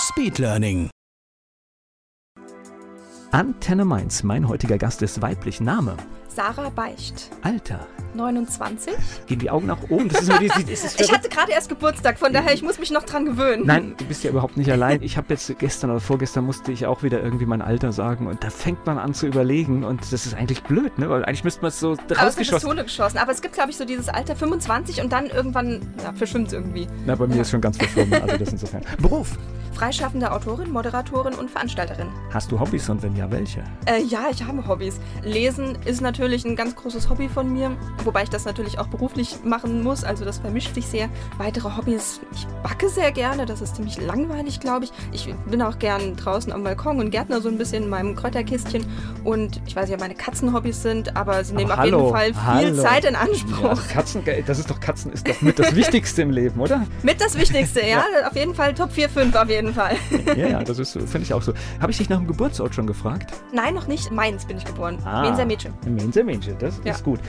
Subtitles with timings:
[0.00, 0.88] Speedlearning.
[3.32, 4.22] Antenne Mainz.
[4.22, 5.60] Mein heutiger Gast ist weiblich.
[5.60, 5.96] Name?
[6.28, 7.30] Sarah Beicht.
[7.42, 7.86] Alter?
[8.14, 8.94] 29.
[9.26, 10.08] Gehen die Augen nach oben?
[10.08, 12.78] Das ist die, die, das ist Ich hatte gerade erst Geburtstag, von daher ich muss
[12.78, 13.66] mich noch dran gewöhnen.
[13.66, 15.02] Nein, du bist ja überhaupt nicht allein.
[15.02, 18.42] Ich habe jetzt gestern oder vorgestern musste ich auch wieder irgendwie mein Alter sagen und
[18.42, 21.10] da fängt man an zu überlegen und das ist eigentlich blöd, ne?
[21.10, 22.54] Weil eigentlich müsste man es so rausgeschossen.
[22.54, 23.18] Pistole geschossen.
[23.18, 26.54] Aber es gibt, glaube ich, so dieses Alter 25 und dann irgendwann ja, verschwimmt es
[26.54, 26.88] irgendwie.
[27.06, 28.82] Na, bei mir ist schon ganz verschwommen, also das insofern.
[28.98, 29.36] Beruf.
[29.72, 32.08] Freischaffende Autorin, Moderatorin und Veranstalterin.
[32.32, 33.62] Hast du Hobbys und wenn ja, welche?
[33.86, 35.00] Äh, ja, ich habe Hobbys.
[35.22, 37.70] Lesen ist natürlich ein ganz großes Hobby von mir,
[38.04, 41.08] wobei ich das natürlich auch beruflich machen muss, also das vermischt sich sehr.
[41.38, 44.92] Weitere Hobbys, ich backe sehr gerne, das ist ziemlich langweilig, glaube ich.
[45.12, 48.84] Ich bin auch gern draußen am Balkon und Gärtner so ein bisschen in meinem Kräuterkistchen
[49.24, 52.26] und ich weiß nicht, ob meine Katzenhobbys sind, aber sie nehmen Aber auf jeden Fall
[52.34, 52.82] viel hallo.
[52.82, 53.80] Zeit in Ja, Anspruch.
[53.92, 56.86] Katzen, das ist doch Katzen ist doch mit das Wichtigste im Leben, oder?
[57.02, 59.59] Mit das Wichtigste, ja, auf jeden Fall Top 4, 5 auf jeden Fall.
[60.36, 61.52] Ja, ja, das ist finde ich auch so.
[61.80, 63.32] Habe ich dich nach dem Geburtsort schon gefragt?
[63.52, 64.10] Nein, noch nicht.
[64.10, 64.98] Mainz bin ich geboren.
[65.04, 65.22] Ah.
[65.22, 65.72] Menser Mädchen.
[65.86, 66.92] Mensa Mädchen, das Ja.
[66.92, 67.20] ist gut.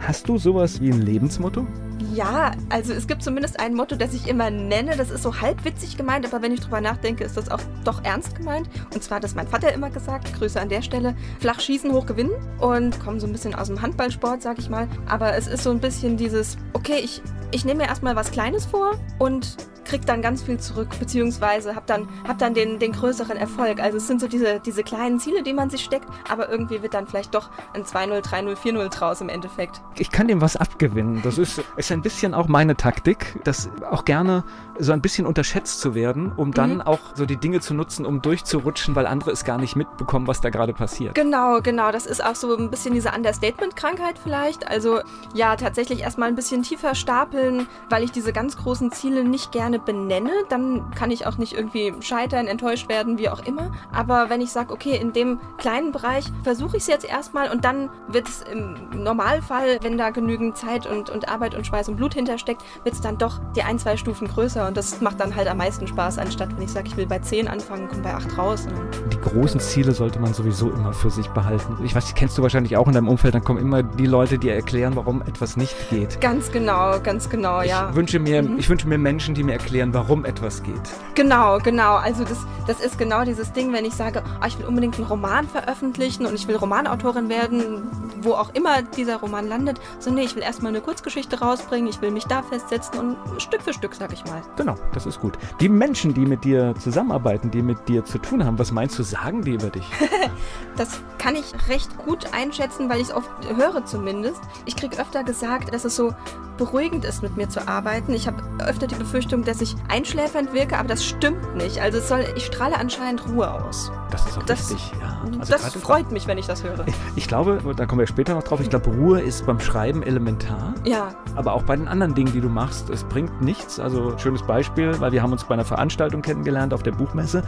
[0.00, 1.66] Hast du sowas wie ein Lebensmotto?
[2.14, 4.96] Ja, also es gibt zumindest ein Motto, das ich immer nenne.
[4.96, 8.04] Das ist so halb witzig gemeint, aber wenn ich drüber nachdenke, ist das auch doch
[8.04, 8.68] ernst gemeint.
[8.94, 10.32] Und zwar hat das mein Vater immer gesagt.
[10.38, 11.14] Grüße an der Stelle.
[11.40, 12.32] Flach schießen, hoch gewinnen.
[12.58, 14.88] Und kommen so ein bisschen aus dem Handballsport, sag ich mal.
[15.06, 18.64] Aber es ist so ein bisschen dieses, okay, ich, ich nehme mir erstmal was Kleines
[18.66, 23.36] vor und krieg dann ganz viel zurück, beziehungsweise hab dann, hab dann den, den größeren
[23.36, 23.80] Erfolg.
[23.80, 26.94] Also es sind so diese, diese kleinen Ziele, die man sich steckt, aber irgendwie wird
[26.94, 29.80] dann vielleicht doch ein 2-0, 3-0, 4-0 draus im Endeffekt.
[29.98, 31.22] Ich kann dem was abgewinnen.
[31.22, 34.44] Das ist, ist ein bisschen auch meine Taktik, das auch gerne
[34.78, 36.80] so ein bisschen unterschätzt zu werden, um dann Mhm.
[36.82, 40.40] auch so die Dinge zu nutzen, um durchzurutschen, weil andere es gar nicht mitbekommen, was
[40.40, 41.14] da gerade passiert.
[41.14, 41.92] Genau, genau.
[41.92, 44.68] Das ist auch so ein bisschen diese Understatement-Krankheit vielleicht.
[44.68, 45.00] Also
[45.32, 49.75] ja, tatsächlich erstmal ein bisschen tiefer stapeln, weil ich diese ganz großen Ziele nicht gerne
[49.84, 50.30] benenne.
[50.48, 53.70] Dann kann ich auch nicht irgendwie scheitern, enttäuscht werden, wie auch immer.
[53.92, 57.64] Aber wenn ich sage, okay, in dem kleinen Bereich versuche ich es jetzt erstmal und
[57.64, 61.96] dann wird es im Normalfall, wenn da genügend Zeit und, und Arbeit und Schweiß und
[61.96, 64.66] Blut hintersteckt, wird es dann doch die ein, zwei Stufen größer.
[64.66, 67.18] Und das macht dann halt am meisten Spaß, anstatt wenn ich sage, ich will bei
[67.18, 68.66] 10 anfangen, komme bei 8 raus.
[69.12, 71.76] Die großen Ziele sollte man sowieso immer für sich behalten.
[71.84, 74.38] Ich weiß, die kennst du wahrscheinlich auch in deinem Umfeld, dann kommen immer die Leute,
[74.38, 76.20] die erklären, warum etwas nicht geht.
[76.20, 77.88] Ganz genau, ganz genau, ja.
[77.90, 78.58] Ich wünsche mir, Mhm.
[78.58, 80.80] ich wünsche mir Menschen, die mir erklären, warum etwas geht.
[81.14, 81.96] Genau, genau.
[81.96, 85.06] Also das, das ist genau dieses Ding, wenn ich sage, ah, ich will unbedingt einen
[85.06, 87.88] Roman veröffentlichen und ich will Romanautorin werden,
[88.22, 89.80] wo auch immer dieser Roman landet.
[89.98, 93.62] So, nee, ich will erstmal eine Kurzgeschichte rausbringen, ich will mich da festsetzen und Stück
[93.62, 94.42] für Stück, sag ich mal.
[94.56, 95.38] Genau, das ist gut.
[95.60, 99.02] Die Menschen, die mit dir zusammenarbeiten, die mit dir zu tun haben, was meinst du,
[99.02, 99.86] sagen die über dich?
[100.76, 104.42] Das kann ich recht gut einschätzen, weil ich es oft höre zumindest.
[104.66, 106.14] Ich kriege öfter gesagt, dass es so
[106.56, 108.12] beruhigend ist, mit mir zu arbeiten.
[108.12, 111.80] Ich habe öfter die Befürchtung, dass ich einschläfernd wirke, aber das stimmt nicht.
[111.80, 113.90] Also soll, ich strahle anscheinend Ruhe aus.
[114.10, 115.20] Das ist auch Das- wichtig, ja.
[115.40, 116.84] Also das freut mich, wenn ich das höre.
[117.16, 120.74] Ich glaube, da kommen wir später noch drauf, ich glaube, Ruhe ist beim Schreiben elementar,
[120.84, 123.80] Ja, aber auch bei den anderen Dingen, die du machst, es bringt nichts.
[123.80, 127.42] Also, schönes Beispiel, weil wir haben uns bei einer Veranstaltung kennengelernt auf der Buchmesse.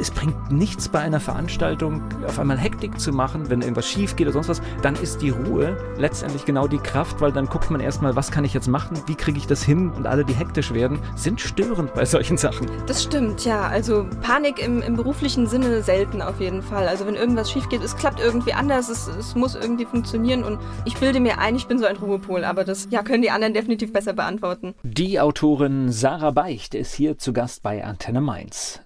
[0.00, 4.26] Es bringt nichts bei einer Veranstaltung, auf einmal Hektik zu machen, wenn irgendwas schief geht
[4.26, 4.62] oder sonst was.
[4.82, 8.44] Dann ist die Ruhe letztendlich genau die Kraft, weil dann guckt man erstmal, was kann
[8.44, 11.92] ich jetzt machen, wie kriege ich das hin und alle, die hektisch werden, sind störend
[11.94, 12.66] bei solchen Sachen.
[12.86, 13.62] Das stimmt, ja.
[13.62, 16.86] Also Panik im, im beruflichen Sinne selten auf jeden Fall.
[16.86, 20.60] Also wenn irgendwas schief geht, es klappt irgendwie anders, es, es muss irgendwie funktionieren und
[20.84, 23.52] ich bilde mir ein, ich bin so ein Ruhepol, aber das ja, können die anderen
[23.52, 24.76] definitiv besser beantworten.
[24.84, 28.80] Die Autorin Sarah Beicht ist hier zu Gast bei Antenne Mainz.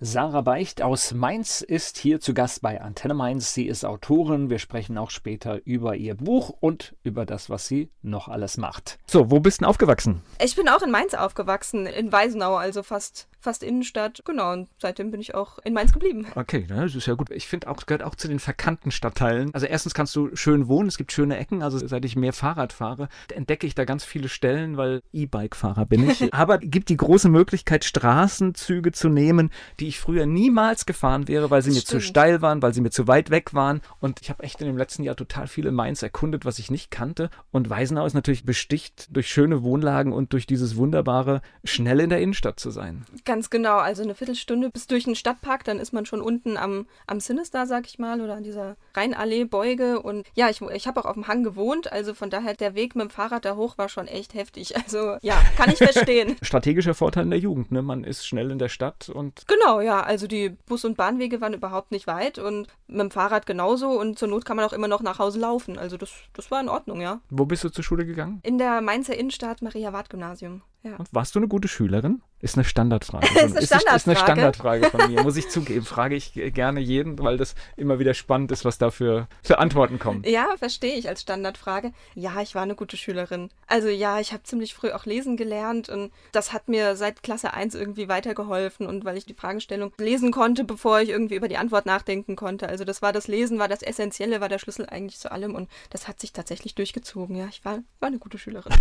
[0.00, 3.54] Sarah Beicht aus Mainz ist hier zu Gast bei Antenne Mainz.
[3.54, 4.48] Sie ist Autorin.
[4.48, 8.98] Wir sprechen auch später über ihr Buch und über das, was sie noch alles macht.
[9.06, 10.22] So, wo bist du denn aufgewachsen?
[10.40, 14.22] Ich bin auch in Mainz aufgewachsen, in Weisenau, also fast fast Innenstadt.
[14.24, 16.26] Genau, und seitdem bin ich auch in Mainz geblieben.
[16.34, 17.30] Okay, das ist ja gut.
[17.30, 19.52] Ich finde auch, gehört auch zu den verkannten Stadtteilen.
[19.54, 21.62] Also erstens kannst du schön wohnen, es gibt schöne Ecken.
[21.62, 26.08] Also seit ich mehr Fahrrad fahre, entdecke ich da ganz viele Stellen, weil E-Bike-Fahrer bin
[26.08, 26.32] ich.
[26.34, 29.50] Aber gibt die große Möglichkeit, Straßenzüge zu nehmen,
[29.80, 32.90] die ich früher niemals gefahren wäre, weil sie mir zu steil waren, weil sie mir
[32.90, 33.80] zu weit weg waren.
[34.00, 36.90] Und ich habe echt in dem letzten Jahr total viele Mainz erkundet, was ich nicht
[36.90, 37.30] kannte.
[37.50, 42.20] Und Weisenau ist natürlich besticht durch schöne Wohnlagen und durch dieses wunderbare, schnell in der
[42.20, 43.04] Innenstadt zu sein.
[43.28, 43.76] Ganz genau.
[43.76, 47.66] Also eine Viertelstunde bis durch den Stadtpark, dann ist man schon unten am, am Sinister,
[47.66, 50.00] sag ich mal, oder an dieser Rheinallee-Beuge.
[50.00, 52.96] Und ja, ich, ich habe auch auf dem Hang gewohnt, also von daher der Weg
[52.96, 54.74] mit dem Fahrrad da hoch war schon echt heftig.
[54.88, 56.36] Also ja, kann ich verstehen.
[56.42, 57.82] Strategischer Vorteil in der Jugend, ne?
[57.82, 59.44] Man ist schnell in der Stadt und.
[59.46, 60.02] Genau, ja.
[60.02, 64.18] Also die Bus- und Bahnwege waren überhaupt nicht weit und mit dem Fahrrad genauso und
[64.18, 65.78] zur Not kann man auch immer noch nach Hause laufen.
[65.78, 67.20] Also das, das war in Ordnung, ja.
[67.28, 68.40] Wo bist du zur Schule gegangen?
[68.44, 70.62] In der Mainzer Innenstadt Maria-Wart-Gymnasium.
[70.82, 70.96] Ja.
[71.10, 72.22] Warst du eine gute Schülerin?
[72.40, 73.26] Ist eine Standardfrage.
[73.34, 74.18] Ist eine ist, ist eine Standardfrage.
[74.18, 75.84] Standardfrage von mir, muss ich zugeben.
[75.84, 79.98] Frage ich gerne jeden, weil das immer wieder spannend ist, was da für, für Antworten
[79.98, 80.22] kommen.
[80.24, 81.92] Ja, verstehe ich als Standardfrage.
[82.14, 83.50] Ja, ich war eine gute Schülerin.
[83.66, 87.54] Also ja, ich habe ziemlich früh auch lesen gelernt und das hat mir seit Klasse
[87.54, 91.56] 1 irgendwie weitergeholfen und weil ich die Fragestellung lesen konnte, bevor ich irgendwie über die
[91.56, 92.68] Antwort nachdenken konnte.
[92.68, 95.68] Also das war das Lesen, war das Essentielle, war der Schlüssel eigentlich zu allem und
[95.90, 97.34] das hat sich tatsächlich durchgezogen.
[97.34, 98.72] Ja, ich war, war eine gute Schülerin.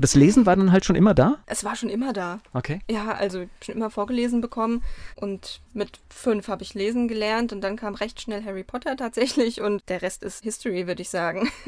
[0.00, 1.38] Das Lesen war dann halt schon immer da?
[1.46, 2.40] Es war schon immer da.
[2.52, 2.80] Okay.
[2.90, 4.82] Ja, also schon immer vorgelesen bekommen
[5.16, 9.60] und mit fünf habe ich lesen gelernt und dann kam recht schnell Harry Potter tatsächlich
[9.60, 11.48] und der Rest ist History, würde ich sagen.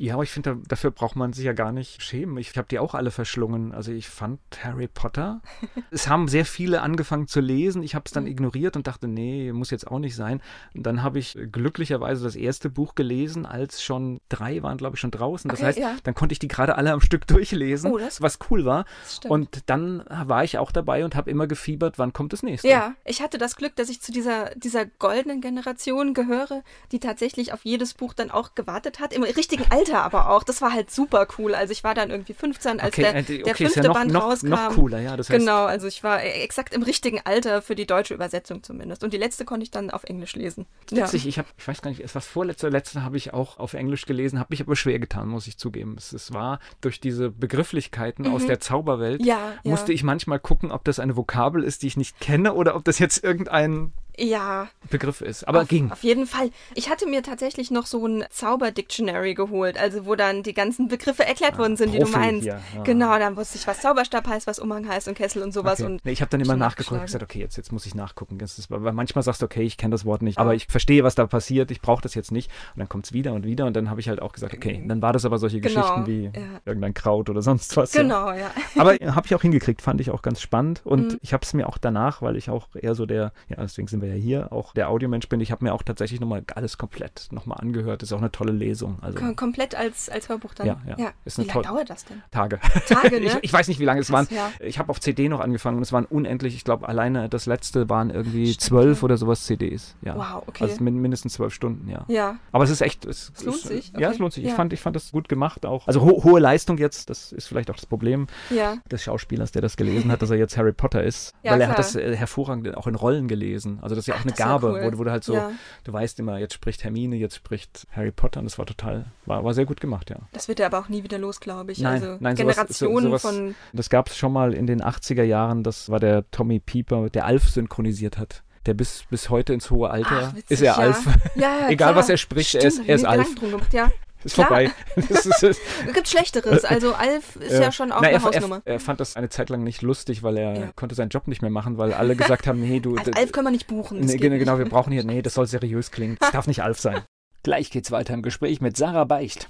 [0.00, 2.36] Ja, aber ich finde, da, dafür braucht man sich ja gar nicht schämen.
[2.38, 3.72] Ich habe die auch alle verschlungen.
[3.72, 5.40] Also ich fand Harry Potter.
[5.90, 7.82] es haben sehr viele angefangen zu lesen.
[7.82, 8.30] Ich habe es dann Mhm.
[8.30, 10.40] ignoriert und dachte, nee, muss jetzt auch nicht sein.
[10.74, 15.00] Und dann habe ich glücklicherweise das erste Buch gelesen, als schon drei waren, glaube ich,
[15.00, 15.48] schon draußen.
[15.50, 15.96] Das Okay, heißt, ja.
[16.04, 18.84] dann konnte ich die gerade alle am Stück durchlesen, Oh, das- was cool war.
[19.28, 22.68] Und dann war ich auch dabei und habe immer gefiebert, wann kommt das nächste.
[22.68, 26.62] Ja, ich hatte das Glück, dass ich zu dieser, dieser goldenen Generation gehöre,
[26.92, 29.12] die tatsächlich auf jedes Buch dann auch gewartet hat.
[29.12, 30.42] Im richtigen Alter aber auch.
[30.42, 31.54] Das war halt super cool.
[31.54, 33.94] Also ich war dann irgendwie 15, als Okay, der, äh, der okay, fünfte ja noch-
[33.94, 34.48] Band noch- rauskam.
[34.48, 37.74] noch cooler, ja, das heißt- genau, also ich war e- exakt im richtigen Alter für
[37.74, 39.04] die deutsche Übersetzung zumindest.
[39.04, 40.66] Und die letzte konnte ich dann auf Englisch lesen.
[40.90, 43.58] Witzig, ich habe, ich weiß gar nicht, es war vorletzte oder letzte habe ich auch
[43.58, 45.94] auf Englisch gelesen, habe mich aber schwer getan, muss ich zugeben.
[45.98, 49.24] Es, es war durch diese Begrifflichkeiten aus der Zauberwelt.
[49.24, 49.70] Ja, ja.
[49.70, 52.84] musste ich manchmal gucken, ob das eine Vokabel ist, die ich nicht kenne oder ob
[52.84, 55.46] das jetzt irgendein Ja, Begriff ist.
[55.46, 55.90] Aber auf, ging.
[55.92, 56.50] Auf jeden Fall.
[56.74, 61.24] Ich hatte mir tatsächlich noch so ein Zauber-Dictionary geholt, also wo dann die ganzen Begriffe
[61.24, 62.42] erklärt worden sind, die du Ah, Profi meinst.
[62.42, 62.82] hier, ja.
[62.82, 65.80] Genau, dann wusste ich, was Zauberstab heißt, was Umhang heißt und Kessel und sowas.
[65.80, 65.90] Okay.
[65.92, 68.38] Und nee, ich habe dann immer nachgeguckt und gesagt, okay, jetzt, jetzt muss ich nachgucken.
[68.38, 71.04] Das ist, weil manchmal sagst du, okay, ich kenne das Wort nicht, aber ich verstehe,
[71.04, 72.50] was da passiert, ich brauche das jetzt nicht.
[72.74, 74.82] Und dann kommt es wieder und wieder und dann habe ich halt auch gesagt, okay,
[74.86, 76.60] dann war das aber solche Genau, Geschichten wie ja.
[76.64, 77.94] irgendein Kraut oder sonst was.
[77.94, 78.02] ja.
[78.02, 78.50] Genau, ja.
[78.76, 80.80] Aber habe ich auch hingekriegt, fand ich auch ganz spannend.
[80.84, 81.18] Und Mhm.
[81.22, 84.00] ich habe es mir auch danach, weil ich auch eher so der, ja, deswegen sind
[84.02, 87.28] wir ja hier, auch der Audiomensch bin, ich habe mir auch tatsächlich nochmal alles komplett
[87.30, 88.02] nochmal angehört.
[88.02, 88.98] Das ist auch eine tolle Lesung.
[89.00, 90.66] Also Kom komplett als, als Hörbuch dann.
[90.66, 91.10] Ja, ja.
[91.24, 92.22] Ist Wie lange dauert das denn?
[92.30, 92.58] Tage.
[92.86, 93.26] Tage, ne?
[93.26, 94.26] ich, ich weiß nicht, wie lange es waren.
[94.30, 94.50] ja.
[94.60, 97.88] Ich habe auf CD noch angefangen und es waren unendlich, ich glaube, alleine das letzte
[97.88, 99.04] waren irgendwie Stimmt, zwölf ja.
[99.04, 99.96] oder sowas CDs.
[100.02, 100.16] Ja.
[100.16, 100.64] Wow, okay.
[100.64, 102.04] Also min mindestens zwölf Stunden, ja.
[102.08, 103.04] Ja, Aber es ist echt.
[103.04, 104.10] Es, Es lohnt es, sich, Ja, okay.
[104.12, 104.44] es lohnt sich.
[104.44, 104.56] Ich, Ja.
[104.56, 105.86] fand, ich fand das gut gemacht auch.
[105.86, 108.76] Also ho hohe Leistung jetzt, das ist vielleicht auch das Problem ja.
[108.90, 111.34] des Schauspielers, der das gelesen hat, dass er jetzt Harry Potter ist.
[111.42, 111.86] Ja, weil er hat klar.
[111.86, 113.78] das äh, hervorragend auch in Rollen gelesen.
[113.80, 114.82] Also das ist ja auch Ach, eine ist ja Gabe, cool.
[114.84, 115.50] wo, du- wo du halt so, Ja.
[115.84, 119.44] du weißt immer, jetzt spricht Hermine, jetzt spricht Harry Potter und das war total, war,
[119.44, 120.16] war sehr gut gemacht, ja.
[120.32, 121.78] Das wird er aber auch nie wieder los, glaube ich.
[121.80, 123.54] Nein, also nein, sowas- Generationen so- sowas- von.
[123.72, 127.26] Das gab es schon mal in den 80er Jahren, das war der Tommy Pieper, der
[127.26, 128.42] Alf synchronisiert hat.
[128.66, 130.74] Der bis, bis heute ins hohe Alter Ach, witzig, ist er ja.
[130.74, 131.06] Alf.
[131.36, 131.96] Ja, ja, Egal, klar.
[131.96, 133.34] was er spricht, er ist- Stimmt, er ist ich mir Alf.
[133.36, 133.90] Gemacht, ja.
[134.24, 134.48] Ist Klar.
[134.48, 134.70] vorbei.
[134.96, 135.60] Ist,
[135.94, 136.64] Gibt Schlechteres.
[136.64, 138.62] Also Alf ist ja, schon auch Na, eine er, Hausnummer.
[138.64, 140.72] Er, er fand das eine Zeit lang nicht lustig, weil er Ja.
[140.74, 142.96] konnte seinen Job nicht mehr machen, weil alle gesagt haben, nee, du...
[142.96, 144.00] Als Alf können wir nicht buchen.
[144.00, 144.44] Nee, geht genau, nicht.
[144.44, 146.16] genau, wir brauchen hier, nee, das soll seriös klingen.
[146.20, 147.02] Das darf nicht Alf sein.
[147.44, 149.48] Gleich geht's weiter im Gespräch mit Sarah Beicht.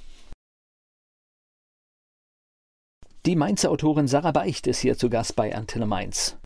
[3.26, 6.36] Die Mainzer Autorin Sarah Beicht ist hier zu Gast bei Antenne Mainz.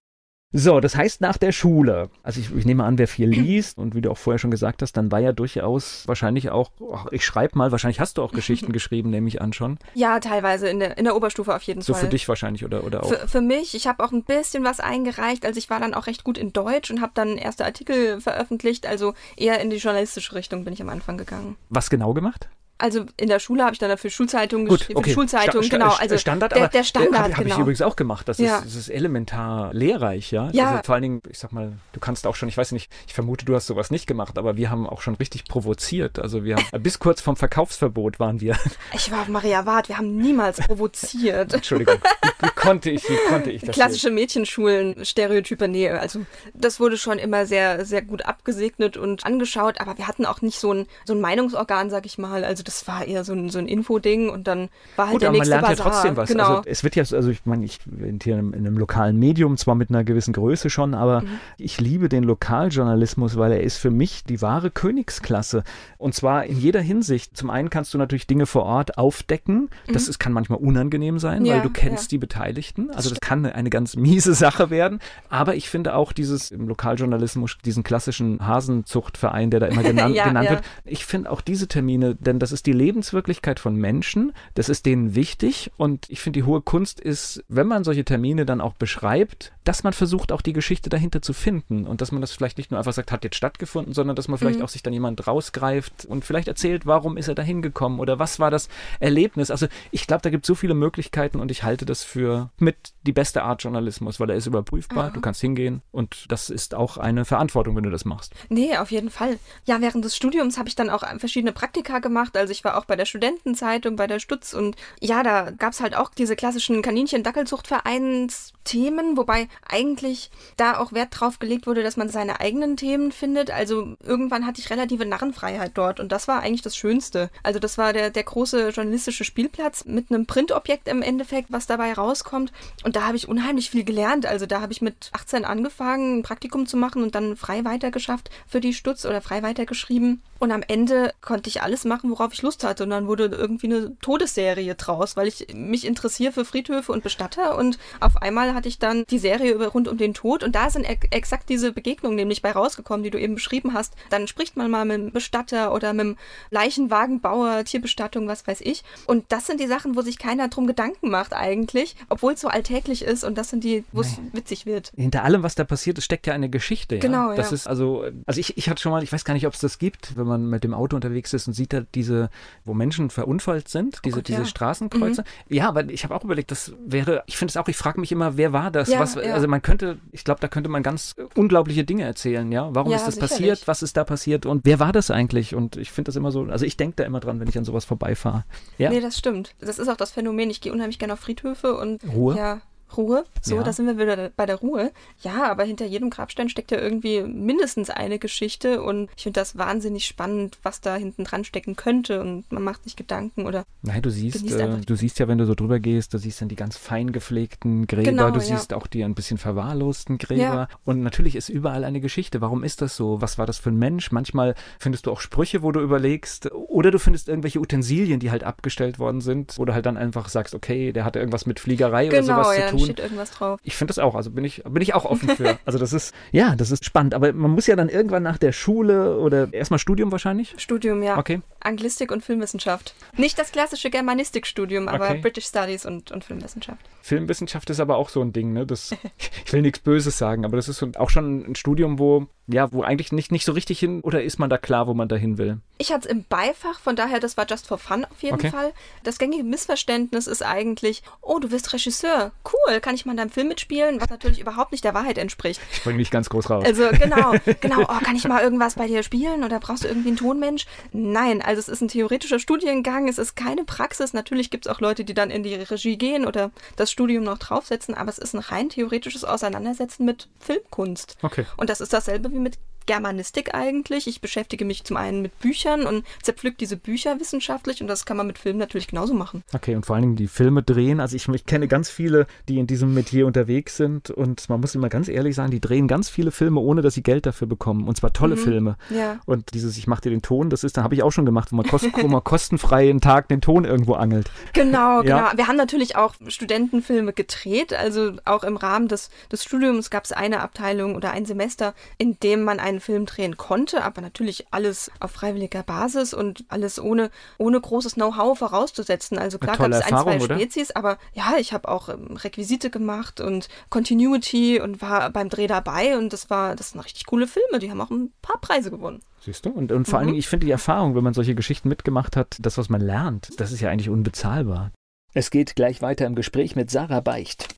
[0.52, 2.10] So, das heißt nach der Schule.
[2.22, 4.82] Also ich, ich nehme an, wer viel liest und wie du auch vorher schon gesagt
[4.82, 8.32] hast, dann war ja durchaus wahrscheinlich auch, ach, ich schreibe mal, wahrscheinlich hast du auch
[8.32, 9.78] Geschichten geschrieben, nehme ich an schon.
[9.94, 12.02] Ja, teilweise in der, in der Oberstufe auf jeden So Fall.
[12.02, 13.08] für dich wahrscheinlich oder, oder auch.
[13.08, 15.46] Für, für mich, ich habe auch ein bisschen was eingereicht.
[15.46, 18.86] Also ich war dann auch recht gut in Deutsch und habe dann erste Artikel veröffentlicht.
[18.86, 21.56] Also eher in die journalistische Richtung bin ich am Anfang gegangen.
[21.70, 22.48] Was genau gemacht?
[22.82, 24.98] Also in der Schule habe ich dann dafür Schulzeitung Gut, geschrieben.
[24.98, 25.04] okay.
[25.04, 25.94] Für die Schulzeitung, Sta- sta- genau.
[25.98, 27.54] Also Standard, der, der Standard, habe hab genau.
[27.54, 28.28] ich übrigens auch gemacht.
[28.28, 28.58] Das, Ja.
[28.58, 30.50] ist, das ist elementar lehrreich, ja.
[30.52, 30.70] Ja.
[30.72, 33.14] Also vor allen Dingen, ich sag mal, du kannst auch schon, ich weiß nicht, ich
[33.14, 36.18] vermute, du hast sowas nicht gemacht, aber wir haben auch schon richtig provoziert.
[36.18, 38.56] Also wir haben bis kurz vom Verkaufsverbot waren wir.
[38.94, 41.54] Ich war auf Maria Wart, wir haben niemals provoziert.
[41.54, 41.96] Entschuldigung.
[42.62, 43.74] Konnte ich, wie konnte ich das?
[43.74, 46.20] Klassische Mädchenschulen, Stereotype, nee, also
[46.54, 50.58] das wurde schon immer sehr, sehr gut abgesegnet und angeschaut, aber wir hatten auch nicht
[50.58, 52.44] so ein, so ein Meinungsorgan, sag ich mal.
[52.44, 55.28] Also das war eher so ein, so ein Infoding und dann war halt Gut, der
[55.30, 55.92] aber man nächste lernt ja Basar.
[55.92, 56.28] trotzdem was.
[56.28, 56.44] Genau.
[56.56, 59.18] Also es wird ja, also ich meine, ich bin hier in einem, in einem lokalen
[59.18, 61.40] Medium, zwar mit einer gewissen Größe schon, aber Mhm.
[61.58, 65.64] ich liebe den Lokaljournalismus, weil er ist für mich die wahre Königsklasse.
[66.02, 67.36] Und zwar in jeder Hinsicht.
[67.36, 69.70] Zum einen kannst du natürlich Dinge vor Ort aufdecken.
[69.92, 71.46] Das ist, kann manchmal unangenehm sein, Mhm.
[71.46, 72.16] Ja, weil du kennst ja.
[72.16, 72.90] die Beteiligten.
[72.90, 74.98] Also das kann eine, ganz miese Sache werden.
[75.28, 80.24] Aber ich finde auch dieses im Lokaljournalismus, diesen klassischen Hasenzuchtverein, der da immer genannt, Ja,
[80.28, 84.68] genannt wird, ich finde auch diese Termine, denn das ist die Lebenswirklichkeit von Menschen, das
[84.68, 88.60] ist denen wichtig und ich finde die hohe Kunst ist, wenn man solche Termine dann
[88.60, 92.32] auch beschreibt, dass man versucht auch die Geschichte dahinter zu finden und dass man das
[92.32, 94.64] vielleicht nicht nur einfach sagt, hat jetzt stattgefunden, sondern dass man vielleicht Mhm.
[94.64, 98.38] auch sich dann jemand rausgreift und vielleicht erzählt, warum ist er da hingekommen oder was
[98.38, 98.68] war das
[99.00, 99.50] Erlebnis.
[99.50, 102.92] Also ich glaube, da gibt es so viele Möglichkeiten und ich halte das für mit
[103.02, 106.98] die beste Art Journalismus, weil er ist überprüfbar, du kannst hingehen und das ist auch
[106.98, 108.34] eine Verantwortung, wenn du das machst.
[108.48, 109.38] Nee, auf jeden Fall.
[109.64, 112.36] Ja, während des Studiums habe ich dann auch verschiedene Praktika gemacht.
[112.36, 115.80] Also ich war auch bei der Studentenzeitung, bei der Stutz und ja, da gab es
[115.80, 122.08] halt auch diese klassischen Kaninchen-Dackelzuchtvereins-Themen, wobei eigentlich da auch Wert drauf gelegt wurde, dass man
[122.08, 123.50] seine eigenen Themen findet.
[123.50, 127.30] Also irgendwann hatte ich relative Narrenfreiheit dort und das war eigentlich das Schönste.
[127.42, 131.92] Also das war der, der große journalistische Spielplatz mit einem Printobjekt im Endeffekt, was dabei
[131.92, 132.52] rauskommt.
[132.84, 134.26] Und da habe ich unheimlich viel gelernt.
[134.26, 138.30] Also da habe ich mit 18 angefangen, ein Praktikum zu machen und dann frei weitergeschafft
[138.46, 140.22] für die Stutz oder frei weitergeschrieben.
[140.38, 142.82] Und am Ende konnte ich alles machen, worauf ich Lust hatte.
[142.82, 147.56] Und dann wurde irgendwie eine Todesserie draus, weil ich mich interessiere für Friedhöfe und Bestatter.
[147.56, 150.42] Und auf einmal hatte ich dann die Serie über rund um den Tod.
[150.42, 153.94] Und da sind ex- exakt diese Begegnungen nämlich bei rausgekommen, die du eben beschrieben hast.
[154.10, 156.16] Dann spricht man mal mit einem Bestatter oder mit einem
[156.50, 158.82] Leichenwagenbauer, Tierbestattung, was weiß ich.
[159.06, 162.48] Und das sind die Sachen, wo sich keiner drum Gedanken macht eigentlich, obwohl es so
[162.48, 163.24] alltäglich ist.
[163.24, 164.92] Und das sind die, wo es witzig wird.
[164.96, 166.96] hinter allem, was da passiert, es steckt ja eine Geschichte.
[166.96, 167.00] Ja?
[167.00, 167.54] Genau, Das ja.
[167.54, 169.78] ist also, also ich, ich hatte schon mal, ich weiß gar nicht, ob es das
[169.78, 172.30] gibt, wenn man mit dem Auto unterwegs ist und sieht da diese,
[172.64, 174.44] wo Menschen verunfallt sind, diese, Oh Gott, diese ja.
[174.44, 174.48] Mhm.
[174.48, 175.24] Straßenkreuze.
[175.48, 178.12] Ja, aber ich habe auch überlegt, das wäre, ich finde es auch, ich frage mich
[178.12, 178.88] immer, wer war das?
[178.88, 179.16] Ja, was.
[179.16, 182.68] Also man könnte, ich glaube, da könnte man ganz unglaubliche Dinge erzählen, ja.
[182.74, 183.30] Warum ist das sicherlich.
[183.30, 183.68] passiert?
[183.68, 184.46] Was ist da passiert?
[184.46, 185.54] Und wer war das eigentlich?
[185.54, 187.64] Und ich finde das immer so, also ich denke da immer dran, wenn ich an
[187.64, 188.44] sowas vorbeifahre.
[188.78, 188.90] Ja.
[188.90, 189.54] Nee, das stimmt.
[189.60, 190.50] Das ist auch das Phänomen.
[190.50, 192.36] Ich gehe unheimlich gerne auf Friedhöfe und Ruhe.
[192.36, 192.60] ja,
[192.96, 193.24] Ruhe.
[193.40, 193.62] So, Ja.
[193.62, 194.92] da sind wir wieder bei der Ruhe.
[195.22, 199.56] Ja, aber hinter jedem Grabstein steckt ja irgendwie mindestens eine Geschichte und ich finde das
[199.58, 204.02] wahnsinnig spannend, was da hinten dran stecken könnte und man macht sich Gedanken oder Nein,
[204.02, 206.56] du siehst, äh, du siehst ja, wenn du so drüber gehst, du siehst dann die
[206.56, 208.46] ganz fein gepflegten Gräber, Genau, du ja.
[208.46, 210.42] siehst auch die ein bisschen verwahrlosten Gräber.
[210.42, 210.68] Ja.
[210.84, 212.40] Und natürlich ist überall eine Geschichte.
[212.40, 213.20] Warum ist das so?
[213.20, 214.12] Was war das für ein Mensch?
[214.12, 218.44] Manchmal findest du auch Sprüche, wo du überlegst, oder du findest irgendwelche Utensilien, die halt
[218.44, 222.08] abgestellt worden sind, wo du halt dann einfach sagst, okay, der hatte irgendwas mit Fliegerei
[222.08, 222.94] oder genau, sowas ja, zu dann tun.
[222.94, 223.60] steht irgendwas drauf.
[223.62, 225.58] Ich finde das auch, also bin ich, bin ich auch offen für.
[225.64, 227.14] Also das ist, ja, das ist spannend.
[227.14, 230.54] Aber man muss ja dann irgendwann nach der Schule oder erstmal Studium wahrscheinlich.
[230.56, 231.18] Studium, ja.
[231.18, 231.40] Okay.
[231.60, 232.94] Anglistik und Filmwissenschaft.
[233.16, 235.20] Nicht das klassische Germanistikstudium, aber Okay.
[235.20, 236.80] British Studies und, und Filmwissenschaft.
[237.02, 238.66] Filmwissenschaft ist aber auch so ein Ding, ne?
[238.66, 238.94] Das,
[239.44, 242.82] ich will nichts Böses sagen, aber das ist auch schon ein Studium, wo, ja, wo
[242.82, 245.38] eigentlich nicht, nicht so richtig hin, oder ist man da klar, wo man da hin
[245.38, 245.58] will?
[245.82, 248.52] Ich hatte es im Beifach, von daher, das war just for fun auf jeden Okay.
[248.52, 248.72] Fall.
[249.02, 252.30] Das gängige Missverständnis ist eigentlich, oh, du bist Regisseur.
[252.44, 254.00] Cool, kann ich mal in deinem Film mitspielen?
[254.00, 255.60] Was natürlich überhaupt nicht der Wahrheit entspricht.
[255.72, 256.64] Ich bringe mich ganz groß raus.
[256.64, 260.10] Also genau, genau, oh, kann ich mal irgendwas bei dir spielen oder brauchst du irgendwie
[260.10, 260.66] einen Tonmensch?
[260.92, 264.12] Nein, also es ist ein theoretischer Studiengang, es ist keine Praxis.
[264.12, 267.38] Natürlich gibt es auch Leute, die dann in die Regie gehen oder das Studium noch
[267.38, 271.16] draufsetzen, aber es ist ein rein theoretisches Auseinandersetzen mit Filmkunst.
[271.22, 271.44] Okay.
[271.56, 274.06] Und das ist dasselbe wie mit Germanistik eigentlich.
[274.06, 278.16] Ich beschäftige mich zum einen mit Büchern und zerpflück diese Bücher wissenschaftlich und das kann
[278.16, 279.42] man mit Film natürlich genauso machen.
[279.54, 281.00] Okay, und vor allen Dingen die Filme drehen.
[281.00, 284.74] Also ich, ich kenne ganz viele, die in diesem Metier unterwegs sind und man muss
[284.74, 287.86] immer ganz ehrlich sagen, die drehen ganz viele Filme, ohne dass sie Geld dafür bekommen.
[287.86, 288.76] Und zwar tolle Filme.
[288.90, 289.20] Ja.
[289.26, 291.52] Und dieses, ich mache dir den Ton, das ist, da habe ich auch schon gemacht,
[291.52, 294.30] wo man, kost, wo man kostenfrei einen Tag den Ton irgendwo angelt.
[294.52, 295.16] Genau, genau.
[295.16, 295.32] Ja.
[295.36, 297.72] Wir haben natürlich auch Studentenfilme gedreht.
[297.72, 302.18] Also auch im Rahmen des, des Studiums gab es eine Abteilung oder ein Semester, in
[302.20, 307.10] dem man einen Film drehen konnte, aber natürlich alles auf freiwilliger Basis und alles ohne,
[307.38, 309.18] ohne großes Know-how vorauszusetzen.
[309.18, 310.36] Also klar gab es ein, zwei oder?
[310.36, 315.46] Spezies, aber ja, ich habe auch ähm, Requisite gemacht und Continuity und war beim Dreh
[315.46, 317.58] dabei und das war, das sind richtig coole Filme.
[317.58, 319.00] Die haben auch ein paar Preise gewonnen.
[319.20, 319.50] Siehst du?
[319.50, 322.36] Und, und vor allen Dingen, ich finde die Erfahrung, wenn man solche Geschichten mitgemacht hat,
[322.40, 324.72] das, was man lernt, das ist ja eigentlich unbezahlbar.
[325.14, 327.54] Es geht gleich weiter im Gespräch mit Sarah Beicht.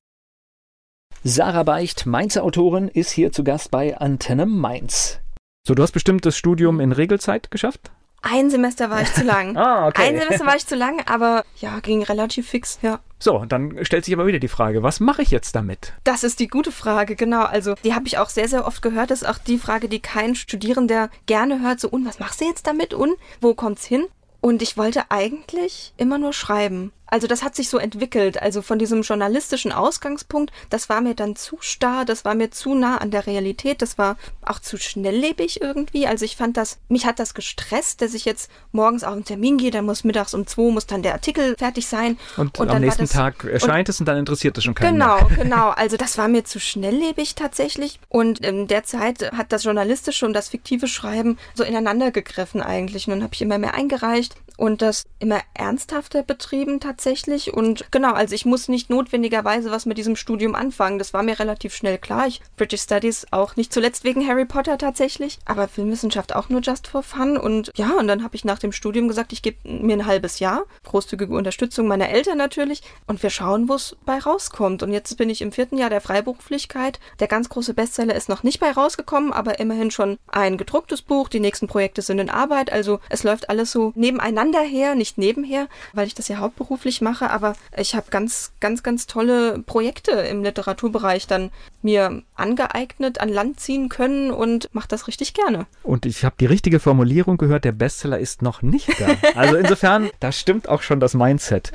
[1.26, 5.20] Sarah Beicht, Mainzer Autorin, ist hier zu Gast bei Antenne Mainz.
[5.66, 7.90] So, du hast bestimmt das Studium in Regelzeit geschafft?
[8.20, 9.56] Ein Semester war ich zu lang.
[9.56, 10.02] Ah, okay.
[10.02, 13.00] Ein Semester war ich zu lang, aber ja, ging relativ fix, ja.
[13.18, 15.94] So, dann stellt sich aber wieder die Frage, was mache ich jetzt damit?
[16.04, 17.44] Das ist die gute Frage, genau.
[17.44, 19.10] Also die habe ich auch sehr, sehr oft gehört.
[19.10, 21.80] Das ist auch die Frage, die kein Studierender gerne hört.
[21.80, 22.92] So, und was machst du jetzt damit?
[22.92, 24.04] Und wo kommt's hin?
[24.42, 26.92] Und ich wollte eigentlich immer nur schreiben.
[27.14, 28.42] Also das hat sich so entwickelt.
[28.42, 32.74] Also von diesem journalistischen Ausgangspunkt, das war mir dann zu starr, das war mir zu
[32.74, 36.08] nah an der Realität, das war auch zu schnelllebig irgendwie.
[36.08, 39.58] Also ich fand das, mich hat das gestresst, dass ich jetzt morgens auf einen Termin
[39.58, 42.18] gehe, dann muss mittags um zwei, muss dann der Artikel fertig sein.
[42.36, 45.18] Und, Und am nächsten das- Tag erscheint es und dann interessiert es schon keinen Genau,
[45.28, 45.36] mehr.
[45.36, 45.68] genau.
[45.76, 48.00] Also das war mir zu schnelllebig tatsächlich.
[48.08, 53.06] Und in der Zeit hat das journalistische und das fiktive Schreiben so ineinander gegriffen eigentlich.
[53.06, 57.52] Und dann habe ich immer mehr eingereicht und das immer ernsthafter betrieben tatsächlich.
[57.52, 60.98] Und genau, also ich muss nicht notwendigerweise was mit diesem Studium anfangen.
[60.98, 62.26] Das war mir relativ schnell klar.
[62.26, 66.86] Ich British Studies auch nicht zuletzt wegen Harry Potter tatsächlich, aber Filmwissenschaft auch nur just
[66.86, 67.36] for fun.
[67.36, 70.38] Und ja, und dann habe ich nach dem Studium gesagt, ich gebe mir ein halbes
[70.38, 70.64] Jahr.
[70.84, 72.82] Großzügige Unterstützung meiner Eltern natürlich.
[73.06, 74.82] Und wir schauen, wo es bei rauskommt.
[74.82, 77.00] Und jetzt bin ich im vierten Jahr der Freiberuflichkeit.
[77.18, 81.28] Der ganz große Bestseller ist noch nicht bei rausgekommen, aber immerhin schon ein gedrucktes Buch.
[81.28, 82.72] Die nächsten Projekte sind in Arbeit.
[82.72, 87.30] Also es läuft alles so nebeneinander her, nicht nebenher, weil ich das ja hauptberuflich mache.
[87.30, 91.50] Aber ich habe ganz, ganz, ganz tolle Projekte im Literaturbereich dann
[91.82, 95.66] mir angeeignet, an Land ziehen können und mache das richtig gerne.
[95.82, 99.06] Und ich habe die richtige Formulierung gehört, der Bestseller ist noch nicht da.
[99.34, 101.72] Also insofern, da stimmt auch schon das Mindset.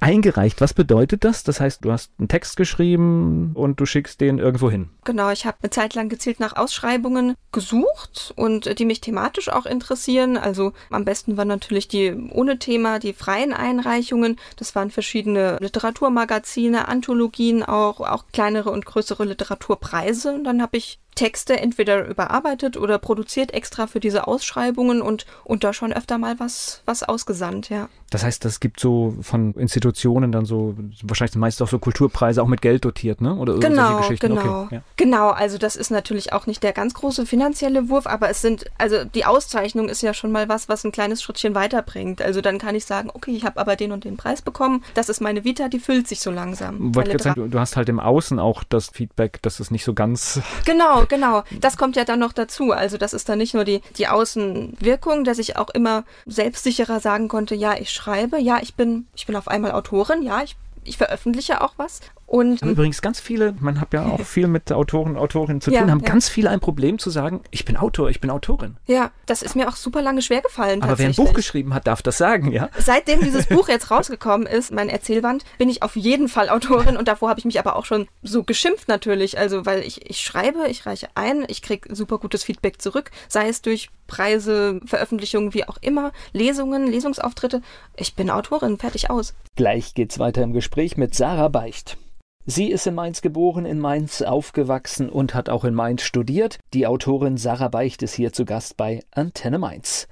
[0.00, 1.44] Eingereicht, was bedeutet das?
[1.44, 4.90] Das heißt, du hast einen Text geschrieben und du schickst den irgendwo hin.
[5.04, 9.66] Genau, ich habe eine Zeit lang gezielt nach Ausschreibungen gesucht und die mich thematisch auch
[9.66, 10.36] interessieren.
[10.36, 14.38] Also am besten waren natürlich die ohne Thema, die freien Einreichungen.
[14.56, 20.34] Das waren verschiedene Literaturmagazine, Anthologien auch, auch kleinere und größere Literaturpreise.
[20.34, 25.64] Und dann habe ich Texte entweder überarbeitet oder produziert extra für diese Ausschreibungen und, und
[25.64, 27.88] da schon öfter mal was, was ausgesandt, ja.
[28.10, 32.46] Das heißt, das gibt so von Institutionen dann so, wahrscheinlich meist auch so Kulturpreise, auch
[32.46, 33.34] mit Geld dotiert, ne?
[33.34, 34.28] Oder Genau, Geschichten.
[34.28, 34.62] genau.
[34.62, 34.82] Okay, ja.
[34.96, 38.66] Genau, also das ist natürlich auch nicht der ganz große finanzielle Wurf, aber es sind,
[38.78, 42.22] also die Auszeichnung ist ja schon mal was, was ein kleines Schrittchen weiterbringt.
[42.22, 45.08] Also dann kann ich sagen, okay, ich habe aber den und den Preis bekommen, das
[45.08, 46.94] ist meine Vita, die füllt sich so langsam.
[46.94, 49.84] Wollte gerade sagen, du, du hast halt im Außen auch das Feedback, dass es nicht
[49.84, 51.44] so ganz Genau, genau.
[51.60, 52.72] Das kommt ja dann noch dazu.
[52.72, 57.28] Also das ist dann nicht nur die, die Außenwirkung, dass ich auch immer selbstsicherer sagen
[57.28, 60.96] konnte, ja, ich schreibe, ja, ich bin, ich bin auf einmal Autorin, ja, ich, ich
[60.96, 62.00] veröffentliche auch was.
[62.34, 65.82] Und Haben übrigens ganz viele, man hat ja auch viel mit Autoren, Autorinnen zu Ja,
[65.82, 66.08] tun, haben ja.
[66.08, 68.76] ganz viele ein Problem zu sagen, ich bin Autor, ich bin Autorin.
[68.86, 70.82] ja, das ist mir auch super lange schwer gefallen.
[70.82, 71.14] Aber wer ein.
[71.14, 72.70] Buch geschrieben hat, darf das sagen, ja?
[72.76, 77.06] Seitdem dieses Buch jetzt rausgekommen ist, mein Erzählband, bin ich auf jeden Fall Autorin und
[77.06, 79.38] davor habe ich mich aber auch schon so geschimpft natürlich.
[79.38, 83.48] Also, weil ich, ich schreibe, ich reiche ein, ich kriege super gutes Feedback zurück, sei
[83.48, 87.62] es durch Preise, Veröffentlichungen, wie auch immer, Lesungen, Lesungsauftritte.
[87.96, 89.34] Ich bin Autorin, fertig aus.
[89.54, 91.96] Gleich geht's weiter im Gespräch mit Sarah Beicht.
[92.46, 96.58] Sie ist in Mainz geboren, in Mainz aufgewachsen und hat auch in Mainz studiert.
[96.74, 100.08] Die Autorin Sarah Beicht ist hier zu Gast bei Antenne Mainz.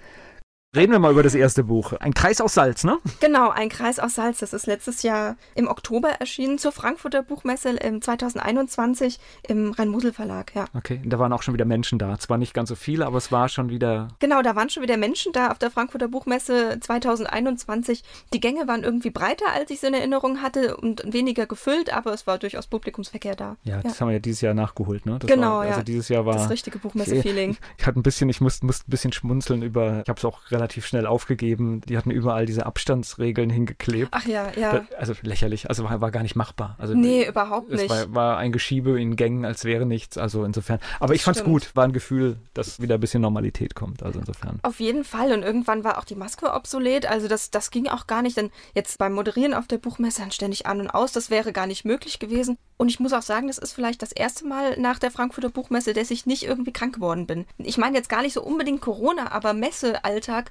[0.74, 1.92] Reden wir mal über das erste Buch.
[1.92, 2.96] Ein Kreis aus Salz, ne?
[3.20, 4.38] Genau, ein Kreis aus Salz.
[4.38, 10.54] Das ist letztes Jahr im Oktober erschienen zur Frankfurter Buchmesse im 2021 im Rhein-Mosel Verlag,
[10.54, 10.64] ja.
[10.74, 12.18] Okay, da waren auch schon wieder Menschen da.
[12.18, 14.08] Zwar nicht ganz so viele, aber es war schon wieder.
[14.18, 18.02] Genau, da waren schon wieder Menschen da auf der Frankfurter Buchmesse 2021.
[18.32, 22.14] Die Gänge waren irgendwie breiter, als ich es in Erinnerung hatte und weniger gefüllt, aber
[22.14, 23.56] es war durchaus Publikumsverkehr da.
[23.64, 25.18] Ja, das haben wir ja dieses Jahr nachgeholt, ne?
[25.18, 25.70] Das Genau, war, ja.
[25.72, 26.32] Also dieses Jahr war.
[26.36, 27.50] Das richtige Buchmesse-Feeling.
[27.50, 30.24] Ich, ich hatte ein bisschen, ich musste, musste ein bisschen schmunzeln über, ich habe es
[30.24, 31.80] auch relativ schnell aufgegeben.
[31.82, 34.08] Die hatten überall diese Abstandsregeln hingeklebt.
[34.12, 34.72] Ach ja, ja.
[34.72, 36.76] Da, also lächerlich, also war, war gar nicht machbar.
[36.78, 37.90] Also nee, überhaupt es nicht.
[37.90, 40.18] war, war ein Geschiebe in Gängen, als wäre nichts.
[40.18, 40.78] Also insofern.
[41.00, 41.52] Aber ich fand's stimmt.
[41.52, 41.76] gut.
[41.76, 44.02] War ein Gefühl, dass wieder ein bisschen Normalität kommt.
[44.02, 44.60] Also insofern.
[44.62, 45.32] Auf jeden Fall.
[45.32, 47.06] Und irgendwann war auch die Maske obsolet.
[47.06, 48.36] Also das, das ging auch gar nicht.
[48.36, 51.66] Denn jetzt beim Moderieren auf der Buchmesse dann ständig an und aus, das wäre gar
[51.66, 52.58] nicht möglich gewesen.
[52.76, 55.92] Und ich muss auch sagen, das ist vielleicht das erste Mal nach der Frankfurter Buchmesse,
[55.92, 57.46] dass ich nicht irgendwie krank geworden bin.
[57.58, 60.50] Ich meine jetzt gar nicht so unbedingt Corona, aber Messealltag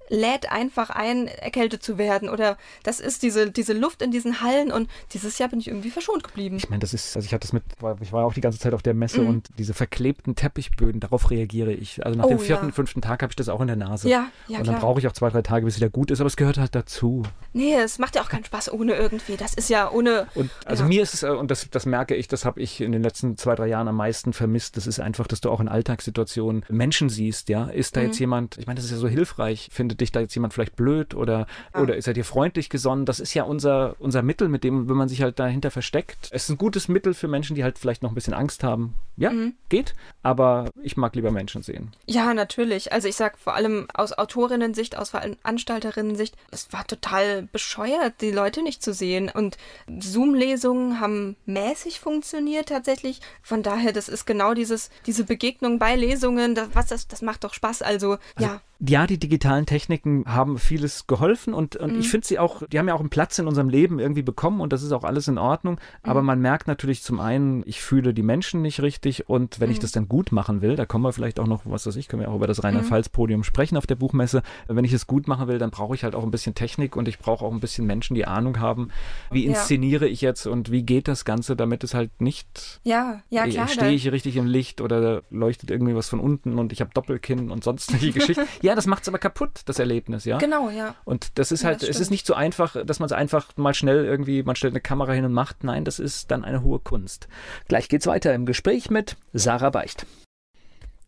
[0.09, 2.29] lädt einfach ein, erkältet zu werden.
[2.29, 4.71] Oder das ist diese, diese Luft in diesen Hallen.
[4.71, 6.57] Und dieses Jahr bin ich irgendwie verschont geblieben.
[6.57, 7.63] Ich meine, das ist, also ich hatte das mit,
[8.01, 9.27] ich war auch die ganze Zeit auf der Messe Mhm.
[9.27, 12.05] und diese verklebten Teppichböden, darauf reagiere ich.
[12.05, 12.71] Also nach Oh, dem vierten, ja.
[12.73, 14.09] fünften Tag habe ich das auch in der Nase.
[14.09, 16.19] Ja, ja, und dann brauche ich auch zwei, drei Tage, bis es wieder gut ist,
[16.19, 17.23] aber es gehört halt dazu.
[17.53, 19.37] Nee, es macht ja auch keinen Spaß ohne irgendwie.
[19.37, 20.27] Das ist ja ohne.
[20.35, 20.89] Und also Ja.
[20.89, 23.37] mir ist es, äh, und das, das merke ich, das habe ich in den letzten
[23.37, 27.09] zwei, drei Jahren am meisten vermisst, das ist einfach, dass du auch in Alltagssituationen Menschen
[27.09, 27.65] siehst, ja.
[27.65, 28.05] Ist da Mhm.
[28.07, 30.53] jetzt jemand, ich meine, das ist ja so hilfreich, finde findet dich da jetzt jemand
[30.53, 31.81] vielleicht blöd oder, ah.
[31.81, 33.05] oder ist er dir freundlich gesonnen?
[33.05, 36.29] Das ist ja unser, unser Mittel, mit dem, wenn man sich halt dahinter versteckt.
[36.31, 38.95] Es ist ein gutes Mittel für Menschen, die halt vielleicht noch ein bisschen Angst haben.
[39.17, 39.53] Ja, mhm.
[39.69, 39.93] geht.
[40.23, 41.91] Aber ich mag lieber Menschen sehen.
[42.07, 42.91] Ja, natürlich.
[42.93, 48.63] Also ich sag vor allem aus Autorinnen-Sicht, aus Veranstalterinnen-Sicht, es war total bescheuert, die Leute
[48.63, 49.29] nicht zu sehen.
[49.29, 49.57] Und
[49.99, 53.19] Zoom-Lesungen haben mäßig funktioniert tatsächlich.
[53.43, 57.43] Von daher, das ist genau dieses, diese Begegnung bei Lesungen, das, was das, das macht
[57.43, 57.81] doch Spaß.
[57.81, 61.99] Also, also ja ja, die digitalen Techniken haben vieles geholfen und, und mhm.
[61.99, 64.59] ich finde sie auch, die haben ja auch einen Platz in unserem Leben irgendwie bekommen
[64.59, 65.79] und das ist auch alles in Ordnung.
[66.01, 66.27] Aber mhm.
[66.27, 69.73] man merkt natürlich zum einen, ich fühle die Menschen nicht richtig und wenn mhm.
[69.73, 72.07] ich das dann gut machen will, da kommen wir vielleicht auch noch, was weiß ich,
[72.07, 74.41] können wir auch über das Rheinland-Pfalz-Podium sprechen auf der Buchmesse.
[74.67, 77.07] Wenn ich es gut machen will, dann brauche ich halt auch ein bisschen Technik und
[77.07, 78.89] ich brauche auch ein bisschen Menschen, die Ahnung haben,
[79.29, 80.11] wie inszeniere ja.
[80.11, 83.91] ich jetzt und wie geht das Ganze, damit es halt nicht, ja, ja klar, stehe
[83.91, 87.63] ich richtig im Licht oder leuchtet irgendwie was von unten und ich habe Doppelkinn und
[87.63, 88.45] sonstige Geschichten.
[88.63, 90.37] Ja, ja, das macht es aber kaputt, das Erlebnis, ja.
[90.37, 90.95] Genau, ja.
[91.03, 93.49] Und das ist halt, ja, das es ist nicht so einfach, dass man es einfach
[93.57, 95.65] mal schnell irgendwie, man stellt eine Kamera hin und macht.
[95.65, 97.27] Nein, das ist dann eine hohe Kunst.
[97.67, 100.05] Gleich geht's weiter im Gespräch mit Sarah Beicht.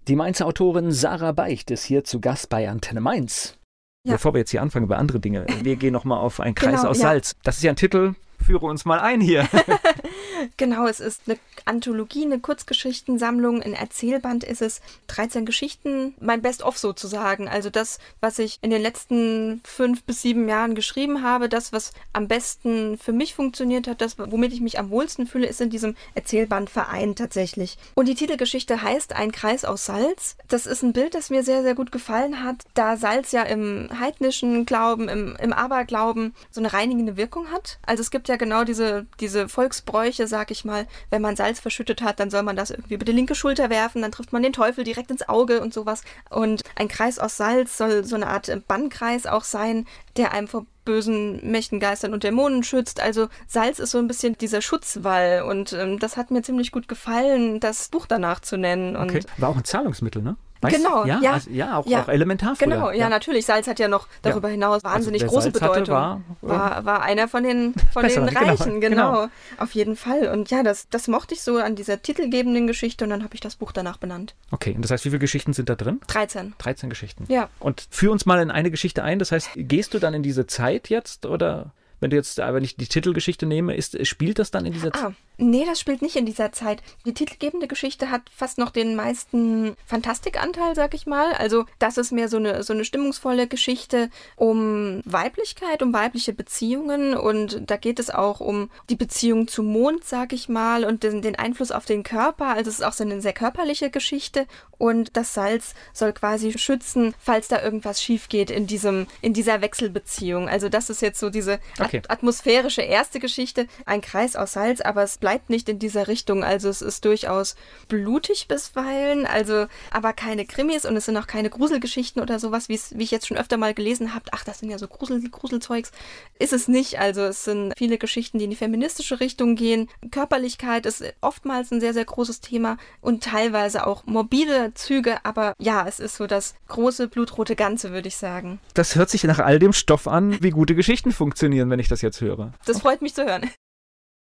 [0.10, 3.58] Die Mainzer Autorin Sarah Beicht ist hier zu Gast bei Antenne Mainz.
[4.06, 4.16] Ja.
[4.16, 6.90] Bevor wir jetzt hier anfangen über andere Dinge, wir gehen nochmal auf einen Kreis genau,
[6.90, 7.38] aus Salz.
[7.44, 9.48] Das ist ja ein Titel, führe uns mal ein hier.
[10.58, 14.82] genau, es ist eine Anthologie, eine Kurzgeschichtensammlung, ein Erzählband ist es.
[15.08, 17.48] 13 Geschichten, mein Best-of sozusagen.
[17.48, 21.94] Also das, was ich in den letzten fünf bis sieben Jahren geschrieben habe, das, was
[22.12, 25.70] am besten für mich funktioniert hat, das, womit ich mich am wohlsten fühle, ist in
[25.70, 27.78] diesem Erzählband vereint tatsächlich.
[27.96, 30.36] Und die Titelgeschichte heißt Ein Kreis aus Salz.
[30.48, 33.90] Das ist ein Bild, das mir sehr, sehr gut gefallen hat, da Salz ja im
[34.00, 37.80] heidnischen Glauben, im, im Aberglauben so eine reinigende Wirkung hat.
[37.86, 42.02] Also es gibt ja genau diese, diese Volksbräuche, sag ich mal, wenn man Salz verschüttet
[42.02, 44.52] hat, dann soll man das irgendwie über die linke Schulter werfen, dann trifft man den
[44.52, 46.02] Teufel direkt ins Auge und sowas.
[46.32, 49.86] Und ein Kreis aus Salz soll so eine Art Bannkreis auch sein,
[50.18, 53.00] der einem vor bösen Mächten, Geistern und Dämonen schützt.
[53.00, 56.88] Also Salz ist so ein bisschen dieser Schutzwall und ähm, das hat mir ziemlich gut
[56.88, 58.96] gefallen, das Buch danach zu nennen.
[58.96, 59.22] Okay.
[59.38, 60.36] War auch ein Zahlungsmittel, ne?
[60.64, 62.04] Weißt, genau, ja, ja, also, ja, auch, ja.
[62.04, 62.68] auch elementar früher.
[62.68, 63.46] Genau, ja, ja, natürlich.
[63.46, 65.80] Salz hat ja noch darüber hinaus also wahnsinnig also große Bedeutung.
[65.80, 69.96] Hatte, war, war, war, einer von den, von den genau, Reichen, genau, genau, Auf jeden
[69.96, 70.30] Fall.
[70.30, 73.42] Und ja, das, das mochte ich so an dieser titelgebenden Geschichte und dann habe ich
[73.42, 74.36] das Buch danach benannt.
[74.52, 76.00] Okay, und das heißt, wie viele Geschichten sind da drin?
[76.08, 76.54] 13.
[76.58, 77.26] 13 Geschichten.
[77.28, 77.50] Ja.
[77.60, 79.20] Und führ uns mal in eine Geschichte ein.
[79.20, 81.72] Das heißt, gehst du dann in diese Zeit jetzt oder?
[82.04, 85.14] wenn du jetzt, wenn ich die Titelgeschichte nehme, ist, spielt das dann in dieser Zeit?
[85.38, 86.84] Nee, das spielt nicht in dieser Zeit.
[87.06, 91.34] Die titelgebende Geschichte hat fast noch den meisten Fantastikanteil, sag ich mal.
[91.34, 97.16] Also, das ist mehr so eine, so eine stimmungsvolle Geschichte um Weiblichkeit, um weibliche Beziehungen
[97.16, 101.22] und da geht es auch um die Beziehung zum Mond, sag ich mal, und den,
[101.22, 102.48] den Einfluss auf den Körper.
[102.48, 104.46] Also, es ist auch so eine sehr körperliche Geschichte
[104.78, 109.62] und das Salz soll quasi schützen, falls da irgendwas schief geht in diesem, in dieser
[109.62, 110.50] Wechselbeziehung.
[110.50, 112.02] Also, das ist jetzt so diese okay okay.
[112.08, 116.44] atmosphärische erste Geschichte, ein Kreis aus Salz, aber es bleibt nicht in dieser Richtung.
[116.44, 117.56] Also es ist durchaus
[117.88, 122.78] blutig bisweilen, also aber keine Krimis und es sind auch keine Gruselgeschichten oder sowas, wie
[123.02, 124.26] ich jetzt schon öfter mal gelesen habe.
[124.34, 125.92] Ach, das sind ja so Grusel, Gruselzeugs.
[126.40, 127.00] Ist es nicht.
[127.00, 129.88] Also es sind viele Geschichten, die in die feministische Richtung gehen.
[130.12, 135.88] Körperlichkeit ist oftmals ein sehr, sehr großes Thema und teilweise auch morbide Züge, aber ja,
[135.88, 138.60] es ist so das große blutrote Ganze, würde ich sagen.
[138.74, 142.02] Das hört sich nach all dem Stoff an, wie gute Geschichten funktionieren, wenn ich das
[142.02, 142.52] jetzt höre.
[142.66, 143.50] Das freut mich zu hören.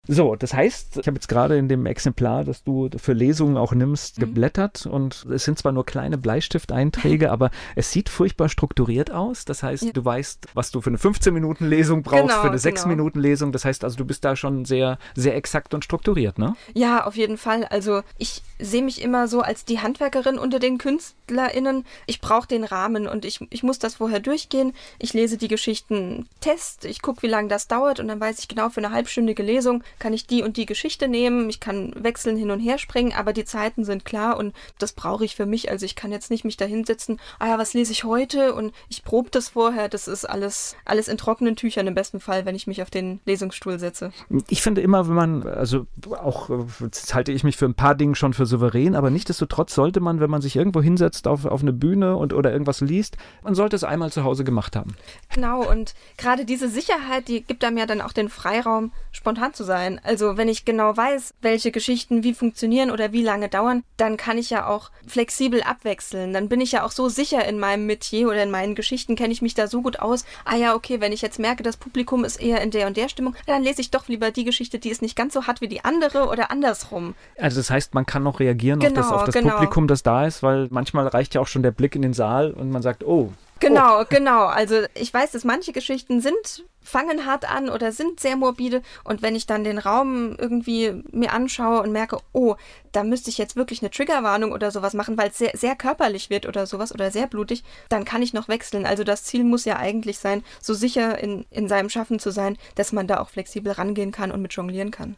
[0.06, 3.72] So, das heißt, ich habe jetzt gerade in dem Exemplar, das du für Lesungen auch
[3.72, 4.22] nimmst, mhm.
[4.22, 9.46] geblättert und es sind zwar nur kleine Bleistifteinträge, aber es sieht furchtbar strukturiert aus.
[9.46, 9.92] Das heißt, ja.
[9.94, 13.48] du weißt, was du für eine 15-Minuten-Lesung brauchst, genau, für eine 6-Minuten-Lesung.
[13.48, 13.54] Genau.
[13.54, 16.56] Das heißt also, du bist da schon sehr, sehr exakt und strukturiert, ne?
[16.74, 17.64] Ja, auf jeden Fall.
[17.64, 21.86] Also ich sehe mich immer so als die Handwerkerin unter den KünstlerInnen.
[22.08, 24.74] Ich brauche den Rahmen und ich, ich muss das vorher durchgehen.
[25.00, 28.50] Ich lese die Geschichten Test, ich gucke, wie lange das dauert und dann weiß ich
[28.50, 32.38] genau für eine halbstündige Lesung, kann ich die und die Geschichte nehmen, ich kann wechseln,
[32.38, 35.70] hin und her springen, aber die Zeiten sind klar und das brauche ich für mich.
[35.70, 38.74] Also ich kann jetzt nicht mich da hinsetzen, ah ja, was lese ich heute und
[38.90, 39.90] ich probe das vorher.
[39.90, 43.20] Das ist alles, alles in trockenen Tüchern im besten Fall, wenn ich mich auf den
[43.26, 44.12] Lesungsstuhl setze.
[44.50, 46.50] Ich finde immer, wenn man, also auch,
[46.82, 50.20] jetzt halte ich mich für ein paar Dinge schon für souverän, aber nichtsdestotrotz sollte man,
[50.20, 53.76] wenn man sich irgendwo hinsetzt auf, auf eine Bühne und oder irgendwas liest, man sollte
[53.76, 54.96] es einmal zu Hause gemacht haben.
[55.34, 59.64] Genau, und gerade diese Sicherheit, die gibt einem ja dann auch den Freiraum, spontan zu
[59.64, 60.00] sein sein.
[60.04, 64.38] Also wenn ich genau weiß, welche Geschichten wie funktionieren oder wie lange dauern, dann kann
[64.38, 66.34] ich ja auch flexibel abwechseln.
[66.34, 69.34] Dann bin ich ja auch so sicher in meinem Metier oder in meinen Geschichten, kenne
[69.34, 70.26] ich mich da so gut aus.
[70.46, 73.10] Ah ja, okay, wenn ich jetzt merke, das Publikum ist eher in der und der
[73.10, 75.68] Stimmung, dann lese ich doch lieber die Geschichte, die es nicht ganz so hat wie
[75.68, 77.16] die andere oder andersrum.
[77.38, 79.56] Also das heißt, man kann noch reagieren genau, auf das, auf das genau.
[79.56, 82.52] Publikum, das da ist, weil manchmal reicht ja auch schon der Blick in den Saal
[82.52, 83.32] und man sagt, oh,
[83.64, 84.46] Genau, genau.
[84.46, 88.82] Also ich weiß, dass manche Geschichten sind fangen hart an oder sind sehr morbide.
[89.04, 92.56] Und wenn ich dann den Raum irgendwie mir anschaue und merke, oh,
[92.92, 96.30] da müsste ich jetzt wirklich eine Triggerwarnung oder sowas machen, weil es sehr, sehr körperlich
[96.30, 98.86] wird oder sowas oder sehr blutig, dann kann ich noch wechseln.
[98.86, 102.58] Also das Ziel muss ja eigentlich sein, so sicher in, in seinem Schaffen zu sein,
[102.76, 105.16] dass man da auch flexibel rangehen kann und mit jonglieren kann.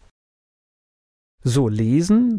[1.44, 2.38] So, lesen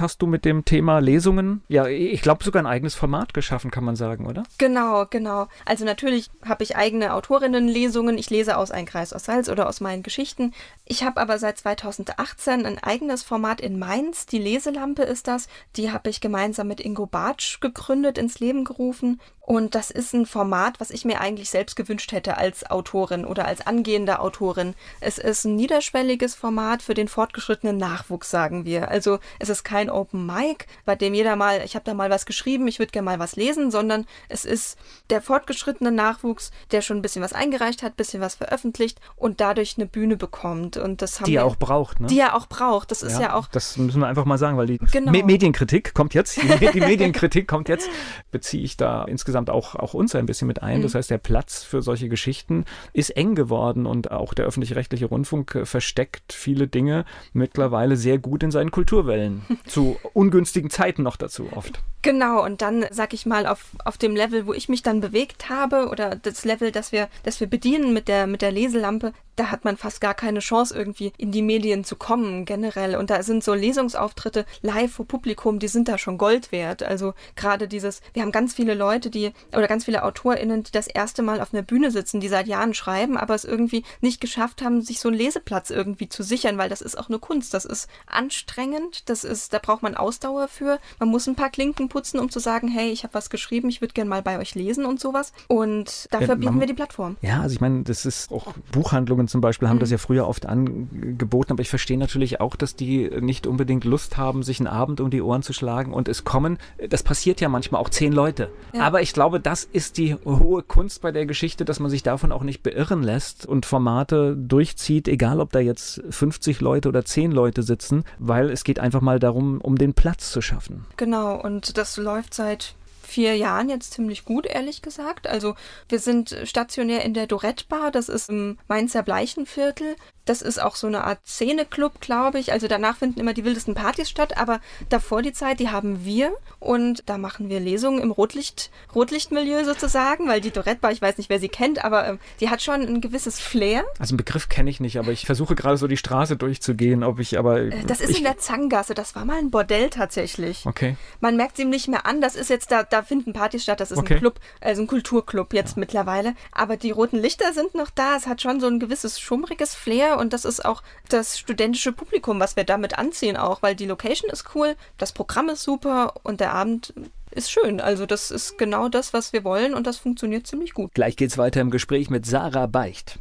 [0.00, 3.84] hast du mit dem Thema Lesungen, ja, ich glaube sogar ein eigenes Format geschaffen, kann
[3.84, 4.42] man sagen, oder?
[4.58, 5.48] Genau, genau.
[5.64, 8.18] Also natürlich habe ich eigene Autorinnenlesungen.
[8.18, 10.52] Ich lese aus Ein Kreis aus Salz oder aus meinen Geschichten.
[10.84, 14.26] Ich habe aber seit 2018 ein eigenes Format in Mainz.
[14.26, 15.48] Die Leselampe ist das.
[15.76, 19.20] Die habe ich gemeinsam mit Ingo Bartsch gegründet, ins Leben gerufen.
[19.48, 23.46] Und das ist ein Format, was ich mir eigentlich selbst gewünscht hätte als Autorin oder
[23.46, 24.74] als angehende Autorin.
[25.00, 28.90] Es ist ein niederschwelliges Format für den fortgeschrittenen Nachwuchs, sagen wir.
[28.90, 32.26] Also es ist kein Open Mic, bei dem jeder mal, ich habe da mal was
[32.26, 34.78] geschrieben, ich würde gerne mal was lesen, sondern es ist
[35.10, 39.40] der fortgeschrittene Nachwuchs, der schon ein bisschen was eingereicht hat, ein bisschen was veröffentlicht und
[39.40, 40.76] dadurch eine Bühne bekommt.
[40.76, 42.06] Und das haben die er auch braucht, ne?
[42.08, 42.90] Die er auch braucht.
[42.90, 43.48] Das ist ja, ja auch.
[43.48, 45.12] Das müssen wir einfach mal sagen, weil die genau.
[45.12, 46.40] Me Medienkritik kommt jetzt.
[46.40, 47.88] Die Medienkritik kommt jetzt.
[48.30, 50.78] Beziehe ich da insgesamt auch, auch uns ein bisschen mit ein.
[50.78, 50.82] Mhm.
[50.82, 55.54] Das heißt, der Platz für solche Geschichten ist eng geworden und auch der öffentlich-rechtliche Rundfunk
[55.54, 59.42] äh, versteckt viele Dinge mittlerweile sehr gut in seinen Kulturwellen.
[59.78, 61.80] Zu ungünstigen Zeiten noch dazu oft.
[62.02, 65.48] Genau, und dann, sag ich mal, auf, auf dem Level, wo ich mich dann bewegt
[65.50, 69.50] habe, oder das Level, das wir, das wir bedienen mit der, mit der Leselampe, da
[69.50, 72.96] hat man fast gar keine Chance, irgendwie in die Medien zu kommen, generell.
[72.96, 76.82] Und da sind so Lesungsauftritte live vor Publikum, die sind da schon Gold wert.
[76.82, 80.88] Also gerade dieses, wir haben ganz viele Leute, die, oder ganz viele AutorInnen, die das
[80.88, 84.62] erste Mal auf einer Bühne sitzen, die seit Jahren schreiben, aber es irgendwie nicht geschafft
[84.62, 87.54] haben, sich so einen Leseplatz irgendwie zu sichern, weil das ist auch eine Kunst.
[87.54, 90.78] Das ist anstrengend, das ist, da braucht man Ausdauer für.
[90.98, 93.82] Man muss ein paar Klinken putzen, um zu sagen, hey, ich habe was geschrieben, ich
[93.82, 95.34] würde gerne mal bei euch lesen und sowas.
[95.46, 97.18] Und dafür ja, bieten wir die Plattform.
[97.20, 99.80] Ja, also ich meine, das ist auch Buchhandlungen zum Beispiel haben mhm.
[99.80, 104.16] das ja früher oft angeboten, aber ich verstehe natürlich auch, dass die nicht unbedingt Lust
[104.16, 106.56] haben, sich einen Abend um die Ohren zu schlagen und es kommen,
[106.88, 108.50] das passiert ja manchmal auch zehn Leute.
[108.72, 108.84] Ja.
[108.84, 112.32] Aber ich glaube, das ist die hohe Kunst bei der Geschichte, dass man sich davon
[112.32, 117.32] auch nicht beirren lässt und Formate durchzieht, egal ob da jetzt 50 Leute oder 10
[117.32, 120.86] Leute sitzen, weil es geht einfach mal darum, um den Platz zu schaffen.
[120.96, 122.74] Genau, und das läuft seit
[123.08, 125.26] vier Jahren jetzt ziemlich gut, ehrlich gesagt.
[125.26, 125.54] Also
[125.88, 129.96] wir sind stationär in der Dorette Bar, das ist im Mainzer Bleichenviertel.
[130.24, 132.52] Das ist auch so eine Art Szeneclub, glaube ich.
[132.52, 136.34] Also danach finden immer die wildesten Partys statt, aber davor die Zeit, die haben wir
[136.60, 141.16] und da machen wir Lesungen im Rotlicht, Rotlichtmilieu sozusagen, weil die Dorette Bar, ich weiß
[141.16, 143.84] nicht, wer sie kennt, aber ähm, die hat schon ein gewisses Flair.
[143.98, 147.20] Also einen Begriff kenne ich nicht, aber ich versuche gerade so die Straße durchzugehen, ob
[147.20, 147.62] ich aber...
[147.62, 150.66] Äh, das ist ich, in der Zangasse, das war mal ein Bordell tatsächlich.
[150.66, 150.96] Okay.
[151.20, 153.80] Man merkt es ihm nicht mehr an, das ist jetzt, da, da finden Partys statt,
[153.80, 154.14] das ist okay.
[154.14, 155.80] ein Club, also ein Kulturclub jetzt ja.
[155.80, 156.34] mittlerweile.
[156.52, 160.18] Aber die roten Lichter sind noch da, es hat schon so ein gewisses schummriges Flair
[160.18, 164.30] und das ist auch das studentische Publikum, was wir damit anziehen auch, weil die Location
[164.30, 166.94] ist cool, das Programm ist super und der Abend
[167.30, 167.80] ist schön.
[167.80, 170.92] Also das ist genau das, was wir wollen und das funktioniert ziemlich gut.
[170.94, 173.18] Gleich geht's weiter im Gespräch mit Sarah Beicht.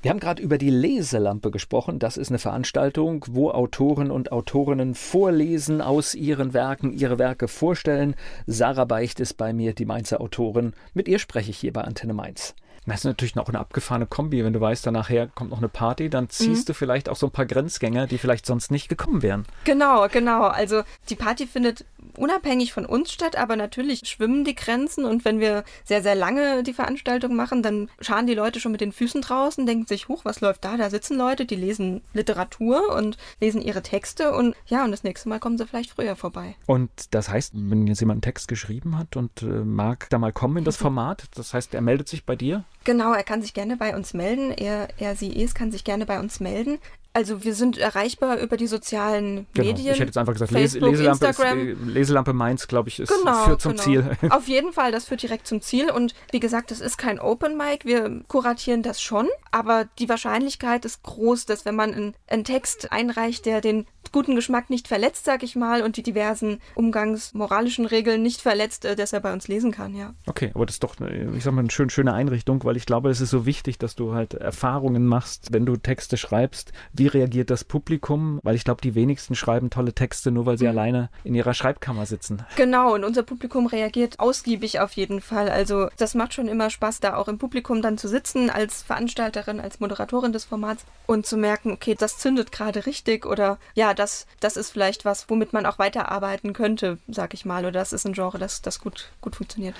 [0.00, 1.98] Wir haben gerade über die Leselampe gesprochen.
[1.98, 8.14] Das ist eine Veranstaltung, wo Autoren und Autorinnen vorlesen aus ihren Werken, ihre Werke vorstellen.
[8.46, 10.72] Sarah Beicht ist bei mir, die Mainzer Autorin.
[10.94, 12.54] Mit ihr spreche ich hier bei Antenne Mainz.
[12.86, 14.44] Das ist natürlich noch eine abgefahrene Kombi.
[14.44, 16.66] Wenn du weißt, dann nachher kommt noch eine Party, dann ziehst mhm.
[16.66, 19.44] du vielleicht auch so ein paar Grenzgänger, die vielleicht sonst nicht gekommen wären.
[19.64, 20.44] Genau, genau.
[20.44, 21.84] Also die Party findet
[22.18, 26.62] unabhängig von uns statt, aber natürlich schwimmen die Grenzen und wenn wir sehr, sehr lange
[26.62, 30.24] die Veranstaltung machen, dann scharen die Leute schon mit den Füßen draußen, denken sich, huch,
[30.24, 30.76] was läuft da?
[30.76, 35.28] Da sitzen Leute, die lesen Literatur und lesen ihre Texte und ja, und das nächste
[35.28, 36.56] Mal kommen sie vielleicht früher vorbei.
[36.66, 40.32] Und das heißt, wenn jetzt jemand einen Text geschrieben hat und äh, mag da mal
[40.32, 42.64] kommen in das Format, das heißt, er meldet sich bei dir?
[42.84, 44.50] Genau, er kann sich gerne bei uns melden.
[44.50, 46.78] Er, er, sie, es kann sich gerne bei uns melden.
[47.12, 49.68] Also wir sind erreichbar über die sozialen genau.
[49.68, 49.92] Medien.
[49.92, 51.68] Ich hätte jetzt einfach gesagt, Facebook, Leselampe, Instagram.
[51.68, 53.82] Ist, äh, Leselampe Mainz, glaube ich, ist, genau, führt zum genau.
[53.82, 54.10] Ziel.
[54.30, 55.90] Auf jeden Fall, das führt direkt zum Ziel.
[55.90, 57.84] Und wie gesagt, das ist kein Open Mic.
[57.84, 59.28] Wir kuratieren das schon.
[59.50, 64.34] Aber die Wahrscheinlichkeit ist groß, dass wenn man einen, einen Text einreicht, der den guten
[64.34, 69.12] Geschmack nicht verletzt, sag ich mal, und die diversen umgangsmoralischen Regeln nicht verletzt, äh, dass
[69.12, 70.14] er bei uns lesen kann, ja.
[70.26, 72.86] Okay, aber das ist doch, eine, ich sag mal, eine schön, schöne Einrichtung, weil ich
[72.86, 76.72] glaube, es ist so wichtig, dass du halt Erfahrungen machst, wenn du Texte schreibst.
[76.98, 78.40] Wie reagiert das Publikum?
[78.42, 80.70] Weil ich glaube, die wenigsten schreiben tolle Texte, nur weil sie mhm.
[80.70, 82.44] alleine in ihrer Schreibkammer sitzen.
[82.56, 85.48] Genau, und unser Publikum reagiert ausgiebig auf jeden Fall.
[85.48, 89.60] Also das macht schon immer Spaß, da auch im Publikum dann zu sitzen, als Veranstalterin,
[89.60, 94.26] als Moderatorin des Formats und zu merken, okay, das zündet gerade richtig oder ja, das,
[94.40, 97.62] das ist vielleicht was, womit man auch weiterarbeiten könnte, sag ich mal.
[97.62, 99.74] Oder das ist ein Genre, das, das gut, gut funktioniert.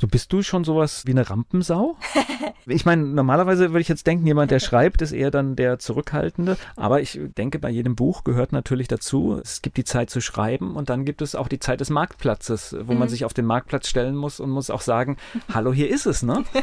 [0.00, 1.96] So bist du schon sowas wie eine Rampensau?
[2.66, 6.56] ich meine, normalerweise würde ich jetzt denken, jemand, der schreibt, ist eher dann der Zurückhaltende.
[6.76, 10.76] Aber ich denke, bei jedem Buch gehört natürlich dazu, es gibt die Zeit zu schreiben
[10.76, 13.00] und dann gibt es auch die Zeit des Marktplatzes, wo mhm.
[13.00, 15.16] man sich auf den Marktplatz stellen muss und muss auch sagen,
[15.52, 16.44] hallo, hier ist es, ne?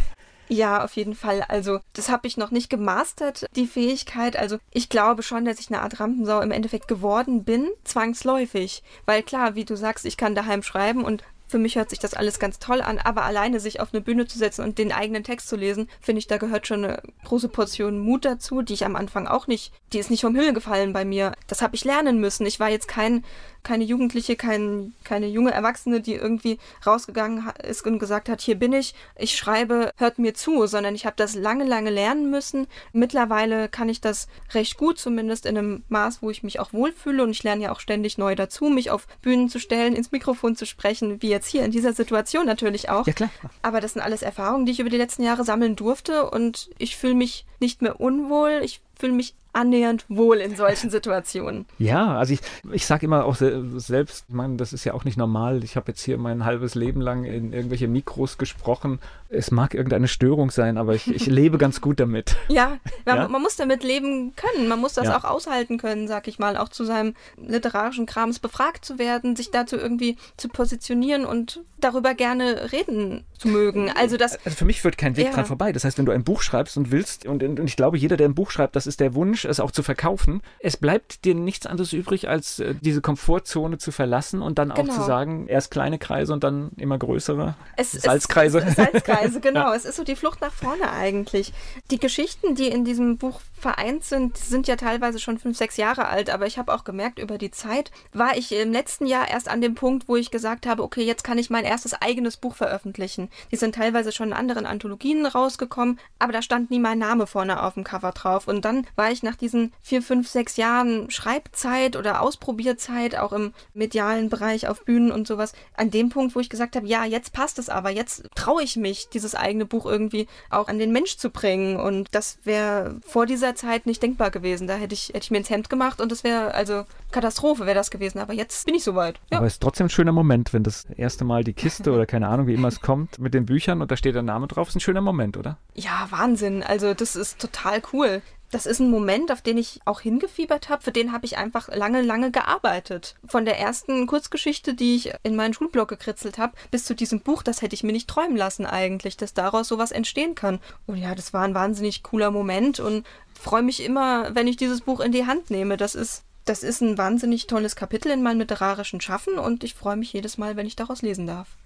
[0.48, 1.43] Ja, auf jeden Fall.
[1.48, 4.38] Also, das habe ich noch nicht gemastert, die Fähigkeit.
[4.38, 8.84] Also, ich glaube schon, dass ich eine Art Rampensau im Endeffekt geworden bin, zwangsläufig.
[9.08, 12.13] Weil klar, wie du sagst, ich kann daheim schreiben und für mich hört sich das
[12.13, 15.23] alles ganz toll an, aber alleine sich auf eine Bühne zu setzen und den eigenen
[15.23, 18.86] Text zu lesen, finde ich, da gehört schon eine große Portion Mut dazu, die ich
[18.86, 21.34] am Anfang auch nicht, die ist nicht vom Himmel gefallen bei mir.
[21.47, 22.45] Das habe ich lernen müssen.
[22.45, 23.23] Ich war jetzt kein
[23.65, 28.71] keine Jugendliche, kein, keine junge Erwachsene, die irgendwie rausgegangen ist und gesagt hat, hier bin
[28.71, 32.67] ich, ich schreibe, hört mir zu, sondern ich habe das lange, lange lernen müssen.
[32.93, 37.23] Mittlerweile kann ich das recht gut, zumindest in einem Maß, wo ich mich auch wohlfühle
[37.23, 40.56] und ich lerne ja auch ständig neu dazu, mich auf Bühnen zu stellen, ins Mikrofon
[40.56, 43.08] zu sprechen, wie jetzt hier in dieser Situation natürlich auch.
[43.08, 43.30] Ja, klar.
[43.63, 46.95] Aber das sind alles Erfahrungen, die ich über die letzten Jahre sammeln durfte und ich
[46.95, 51.65] fühle mich nicht mehr unwohl, ich fühle mich annähernd wohl in solchen Situationen.
[51.78, 52.41] Ja, also ich,
[52.72, 55.63] ich sage immer auch selbst, ich meine, das ist ja auch nicht normal.
[55.63, 59.00] Ich habe jetzt hier mein halbes Leben lang in irgendwelche Mikros gesprochen.
[59.30, 62.36] Es mag irgendeine Störung sein, aber ich, ich lebe ganz gut damit.
[62.50, 63.28] Ja, man, ja?
[63.28, 64.68] man, muss damit leben können.
[64.68, 65.18] Man muss das ja.
[65.18, 69.52] auch aushalten können, sag ich mal, auch zu seinem literarischen Krams befragt zu werden, sich
[69.52, 73.91] dazu irgendwie zu positionieren und darüber gerne reden zu mögen.
[73.96, 74.38] Also das.
[74.46, 75.32] Also für mich führt kein Weg ja.
[75.32, 75.72] dran vorbei.
[75.72, 78.28] Das heißt, wenn du ein Buch schreibst und willst, und, und ich glaube, jeder, der
[78.28, 80.41] ein Buch schreibt, das ist der Wunsch, es auch zu verkaufen.
[80.60, 84.91] Es bleibt dir nichts anderes übrig, als äh, diese Komfortzone zu verlassen und dann genau.
[84.91, 88.60] auch zu sagen, erst kleine Kreise und dann immer größere es, Salzkreise.
[88.60, 89.67] Es, Salzkreise, genau.
[89.71, 89.75] ja.
[89.75, 91.53] Es ist so die Flucht nach vorne eigentlich.
[91.91, 96.08] Die Geschichten, die in diesem Buch vereint sind, sind ja teilweise schon fünf, sechs Jahre
[96.08, 99.49] alt, aber ich habe auch gemerkt, über die Zeit war ich im letzten Jahr erst
[99.49, 102.55] an dem Punkt, wo ich gesagt habe, okay, jetzt kann ich mein erstes eigenes Buch
[102.55, 103.29] veröffentlichen.
[103.51, 107.63] Die sind teilweise schon in anderen Anthologien rausgekommen, aber da stand nie mein Name vorne
[107.63, 108.47] auf dem Cover drauf.
[108.47, 113.34] Und dann war ich nach nach diesen vier, fünf, sechs Jahren Schreibzeit oder Ausprobierzeit, auch
[113.34, 117.04] im medialen Bereich auf Bühnen und sowas, an dem Punkt, wo ich gesagt habe, ja,
[117.04, 120.91] jetzt passt es aber, jetzt traue ich mich, dieses eigene Buch irgendwie auch an den
[120.91, 121.78] Mensch zu bringen.
[121.78, 124.67] Und das wäre vor dieser Zeit nicht denkbar gewesen.
[124.67, 127.76] Da hätte ich, hätte ich mir ins Hemd gemacht und das wäre, also Katastrophe wäre
[127.76, 128.19] das gewesen.
[128.19, 129.19] Aber jetzt bin ich soweit.
[129.32, 129.39] Ja.
[129.39, 132.28] Aber es ist trotzdem ein schöner Moment, wenn das erste Mal die Kiste oder keine
[132.30, 134.76] Ahnung, wie immer es kommt, mit den Büchern und da steht der Name drauf, ist
[134.76, 135.58] ein schöner Moment, oder?
[135.74, 136.63] Ja, Wahnsinn.
[136.63, 140.84] Also das ist total cool das ist ein Moment, auf den ich auch hingefiebert habe.
[140.84, 143.15] Für den habe ich einfach lange, lange gearbeitet.
[143.27, 147.43] Von der ersten Kurzgeschichte, die ich in meinen Schulblock gekritzelt habe, bis zu diesem Buch,
[147.43, 150.60] das hätte ich mir nicht träumen lassen eigentlich, dass daraus sowas entstehen kann.
[150.86, 154.81] Und ja, das war ein wahnsinnig cooler Moment und freue mich immer, wenn ich dieses
[154.81, 155.77] Buch in die Hand nehme.
[155.77, 159.95] Das ist das ist ein wahnsinnig tolles Kapitel in meinem literarischen Schaffen und ich freue
[159.95, 161.58] mich jedes Mal, wenn ich daraus lesen darf.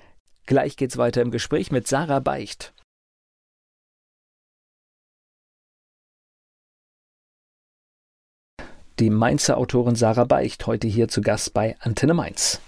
[0.46, 2.74] Gleich geht's weiter im Gespräch mit Sarah Beicht.
[9.00, 12.60] Die Mainzer Autorin Sarah Beicht, heute hier zu Gast bei Antenne Mainz.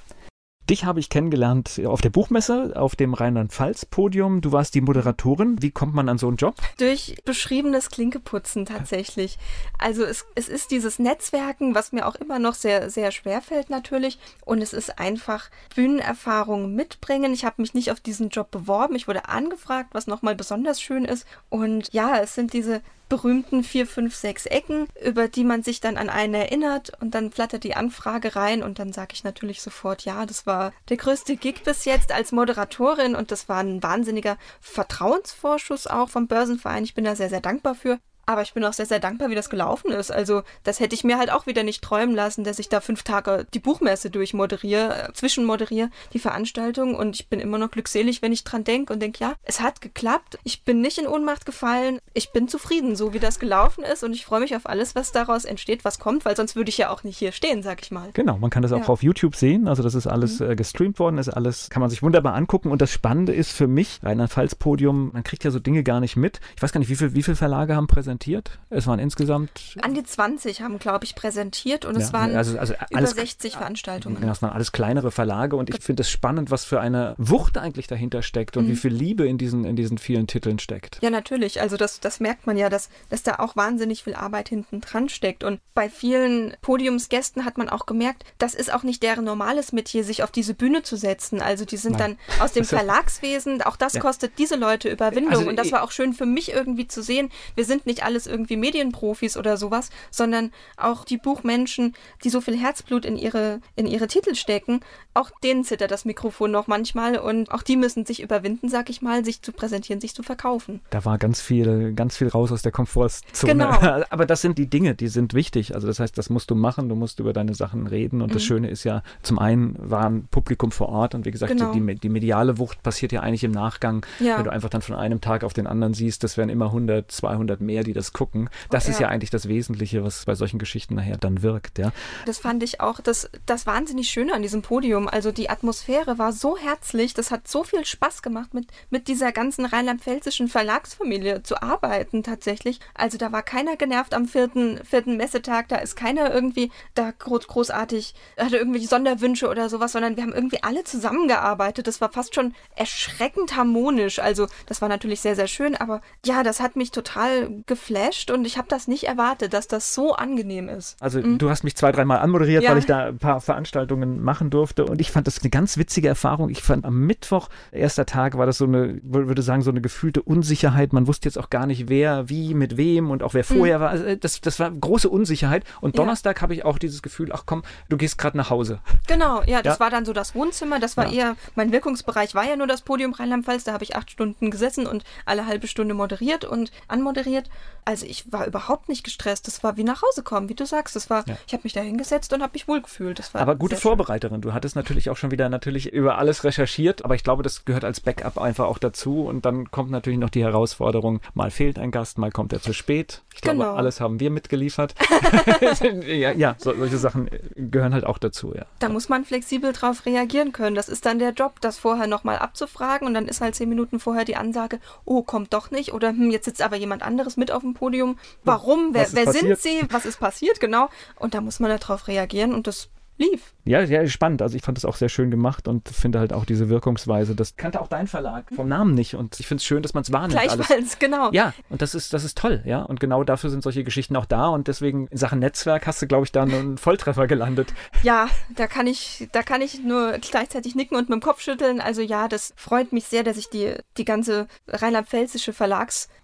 [0.70, 4.40] Dich habe ich kennengelernt auf der Buchmesse, auf dem Rheinland-Pfalz-Podium.
[4.40, 5.62] Du warst die Moderatorin.
[5.62, 6.56] Wie kommt man an so einen Job?
[6.78, 9.38] Durch beschriebenes Klinkeputzen tatsächlich.
[9.78, 13.70] Also es, es ist dieses Netzwerken, was mir auch immer noch sehr, sehr schwer fällt
[13.70, 14.18] natürlich.
[14.46, 17.34] Und es ist einfach Bühnenerfahrung mitbringen.
[17.34, 18.96] Ich habe mich nicht auf diesen Job beworben.
[18.96, 21.26] Ich wurde angefragt, was nochmal besonders schön ist.
[21.50, 25.98] Und ja, es sind diese berühmten vier, fünf, sechs Ecken, über die man sich dann
[25.98, 30.06] an einen erinnert und dann flattert die Anfrage rein und dann sage ich natürlich sofort,
[30.06, 34.38] ja, das war der größte Gig bis jetzt als Moderatorin und das war ein wahnsinniger
[34.62, 36.86] Vertrauensvorschuss auch vom Börsenverein.
[36.86, 38.00] Ich bin da sehr, sehr dankbar für.
[38.32, 40.10] Aber ich bin auch sehr, sehr dankbar, wie das gelaufen ist.
[40.10, 43.04] Also, das hätte ich mir halt auch wieder nicht träumen lassen, dass ich da fünf
[43.04, 46.96] Tage die Buchmesse durchmoderiere, äh, zwischenmoderiere, die Veranstaltung.
[46.96, 49.82] Und ich bin immer noch glückselig, wenn ich dran denke und denke, ja, es hat
[49.82, 50.40] geklappt.
[50.46, 52.00] Ich bin nicht in Ohnmacht gefallen.
[52.14, 54.02] Ich bin zufrieden, so wie das gelaufen ist.
[54.06, 56.78] Und ich freue mich auf alles, was daraus entsteht, was kommt, weil sonst würde ich
[56.78, 58.12] ja auch nicht hier stehen, sag ich mal.
[58.14, 58.88] Genau, man kann das auch ja.
[58.88, 59.68] auf YouTube sehen.
[59.68, 60.52] Also, das ist alles mhm.
[60.52, 62.72] äh, gestreamt worden, ist alles, kann man sich wunderbar angucken.
[62.72, 66.40] Und das Spannende ist für mich, Rheinland-Pfalz-Podium, man kriegt ja so Dinge gar nicht mit.
[66.56, 68.60] Ich weiß gar nicht, wie viele wie viel Verlage haben präsentiert präsentiert?
[68.70, 69.78] Es waren insgesamt.
[69.82, 73.22] An die 20 haben, glaube ich, präsentiert und ja, es waren also, also alles, über
[73.22, 74.20] 60 Veranstaltungen.
[74.20, 77.58] Genau, es waren alles kleinere Verlage und ich finde es spannend, was für eine Wucht
[77.58, 78.70] eigentlich dahinter steckt und mhm.
[78.70, 81.00] wie viel Liebe in diesen, in diesen vielen Titeln steckt.
[81.02, 81.62] Ja, natürlich.
[81.62, 85.10] Also das, das merkt man ja, dass, dass da auch wahnsinnig viel Arbeit hinten dran
[85.10, 85.44] steckt.
[85.44, 90.04] Und bei vielen Podiumsgästen hat man auch gemerkt, das ist auch nicht deren normales Metier,
[90.04, 91.42] sich auf diese Bühne zu setzen.
[91.42, 92.18] Also die sind Nein.
[92.38, 94.02] dann aus dem Verlagswesen, auch das ja.
[94.02, 95.32] kostet diese Leute Überwindung.
[95.32, 97.30] Also, und das war auch schön für mich irgendwie zu sehen.
[97.56, 102.42] Wir sind nicht nicht alles irgendwie Medienprofis oder sowas, sondern auch die Buchmenschen, die so
[102.42, 104.82] viel Herzblut in ihre, in ihre Titel stecken,
[105.14, 109.02] auch denen zittert das Mikrofon noch manchmal und auch die müssen sich überwinden, sag ich
[109.02, 110.82] mal, sich zu präsentieren, sich zu verkaufen.
[110.90, 113.54] Da war ganz viel, ganz viel raus aus der Komfortzone.
[113.54, 113.70] Genau.
[114.10, 115.76] Aber das sind die Dinge, die sind wichtig.
[115.76, 118.22] Also das heißt, das musst du machen, du musst über deine Sachen reden.
[118.22, 118.34] Und mhm.
[118.34, 121.74] das Schöne ist ja, zum einen war ein Publikum vor Ort und wie gesagt, genau.
[121.74, 124.38] die, die, mediale Wucht passiert ja eigentlich im Nachgang, ja.
[124.38, 127.12] wenn du einfach dann von einem Tag auf den anderen siehst, das wären immer 100,
[127.12, 128.50] 200 mehr, die das gucken.
[128.70, 128.92] Das ja.
[128.92, 131.78] ist ja eigentlich das Wesentliche, was bei solchen Geschichten nachher dann wirkt.
[131.78, 131.92] Ja.
[132.26, 135.08] Das fand ich auch das, das wahnsinnig Schöne an diesem Podium.
[135.08, 139.32] Also die Atmosphäre war so herzlich, das hat so viel Spaß gemacht, mit, mit dieser
[139.32, 142.80] ganzen rheinland-pfälzischen Verlagsfamilie zu arbeiten tatsächlich.
[142.94, 147.48] Also da war keiner genervt am vierten, vierten Messetag, da ist keiner irgendwie da groß,
[147.48, 151.88] großartig, hatte irgendwelche Sonderwünsche oder sowas, sondern wir haben irgendwie alle zusammengearbeitet.
[151.88, 154.20] Das war fast schon erschreckend harmonisch.
[154.20, 157.50] Also das war natürlich sehr, sehr schön, aber ja, das hat mich total
[157.82, 160.96] geflasht und ich habe das nicht erwartet, dass das so angenehm ist.
[161.02, 161.38] Also mhm.
[161.38, 162.72] du hast mich zwei, dreimal anmoderiert, ja.
[162.72, 166.08] weil ich da ein paar Veranstaltungen machen durfte und ich fand das eine ganz witzige
[166.08, 166.50] Erfahrung.
[166.50, 170.22] Ich fand am Mittwoch, erster Tag, war das so eine, würde sagen, so eine gefühlte
[170.22, 170.94] Unsicherheit.
[170.94, 173.82] Man wusste jetzt auch gar nicht, wer, wie, mit wem und auch wer vorher mhm.
[173.82, 173.90] war.
[173.90, 175.64] Also das, das war große Unsicherheit.
[175.82, 176.42] Und Donnerstag ja.
[176.44, 178.80] habe ich auch dieses Gefühl, ach komm, du gehst gerade nach Hause.
[179.08, 179.80] Genau, ja, das ja.
[179.80, 180.80] war dann so das Wohnzimmer.
[180.80, 183.64] Das war eher, mein Wirkungsbereich war ja nur das Podium Rheinland-Pfalz.
[183.64, 187.50] Da habe ich acht Stunden gesessen und alle halbe Stunde moderiert und anmoderiert.
[187.86, 189.48] Also ich war überhaupt nicht gestresst.
[189.48, 190.96] Das war wie nach Hause kommen, wie du sagst.
[190.96, 193.20] Das war, ich habe mich da hingesetzt und habe mich wohlgefühlt.
[193.20, 194.36] Das war Aber gute Vorbereiterin.
[194.36, 194.42] Schön.
[194.42, 197.84] Du hattest natürlich auch schon wieder natürlich über alles recherchiert, aber ich glaube, das gehört
[197.84, 199.26] als Backup einfach auch dazu.
[199.26, 202.74] Und dann kommt natürlich noch die Herausforderung, mal fehlt ein Gast, mal kommt er zu
[202.74, 203.24] spät.
[203.34, 203.74] Ich glaube, genau.
[203.74, 204.96] alles haben wir mitgeliefert.
[206.06, 208.66] ja, ja so, solche Sachen gehören halt auch dazu, ja.
[208.80, 210.76] Da muss man flexibel drauf reagieren können.
[210.76, 214.00] Das ist dann der Job, das vorher nochmal abzufragen und dann ist halt zehn Minuten
[214.00, 217.52] vorher die Ansage, oh, kommt doch nicht oder hm, jetzt sitzt aber jemand anderes mit
[217.52, 218.18] auf dem Podium.
[218.44, 218.94] Warum?
[218.94, 219.82] Wer, wer sind sie?
[219.90, 220.60] Was ist passiert?
[220.60, 220.90] Genau.
[221.18, 222.90] Und da muss man darauf reagieren und das
[223.22, 223.54] lief.
[223.64, 224.42] Ja, ja, spannend.
[224.42, 227.36] Also ich fand es auch sehr schön gemacht und finde halt auch diese Wirkungsweise.
[227.36, 230.02] Das kannte auch dein Verlag vom Namen nicht und ich finde es schön, dass man
[230.02, 230.34] es wahrnimmt.
[230.34, 231.00] Gleichfalls, alles.
[231.00, 231.32] genau.
[231.32, 232.82] Ja, und das ist, das ist toll, ja.
[232.82, 236.08] Und genau dafür sind solche Geschichten auch da und deswegen in Sachen Netzwerk hast du,
[236.08, 237.74] glaube ich, da einen Volltreffer gelandet.
[238.04, 241.80] Ja, da kann ich, da kann ich nur gleichzeitig nicken und mit dem Kopf schütteln.
[241.80, 245.54] Also ja, das freut mich sehr, dass ich die, die ganze rheinland-pfälzische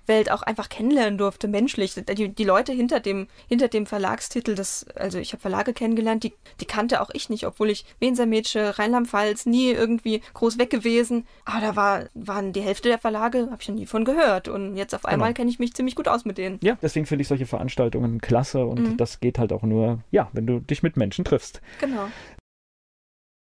[0.07, 1.93] Verlagswelt auch einfach kennenlernen durfte, menschlich.
[1.93, 6.33] Die, die Leute hinter dem, hinter dem Verlagstitel, das, also ich habe Verlage kennengelernt, die,
[6.61, 11.27] die kannte auch ich nicht, obwohl ich Wehenser-Mädchen, Rheinland-Pfalz, nie irgendwie groß weg gewesen.
[11.45, 14.47] Aber da war, waren die Hälfte der Verlage, habe ich noch nie von gehört.
[14.47, 15.37] Und jetzt auf einmal genau.
[15.37, 16.59] kenne ich mich ziemlich gut aus mit denen.
[16.61, 18.97] Ja, deswegen finde ich solche Veranstaltungen klasse und mhm.
[18.97, 21.61] das geht halt auch nur, ja, wenn du dich mit Menschen triffst.
[21.79, 22.07] Genau.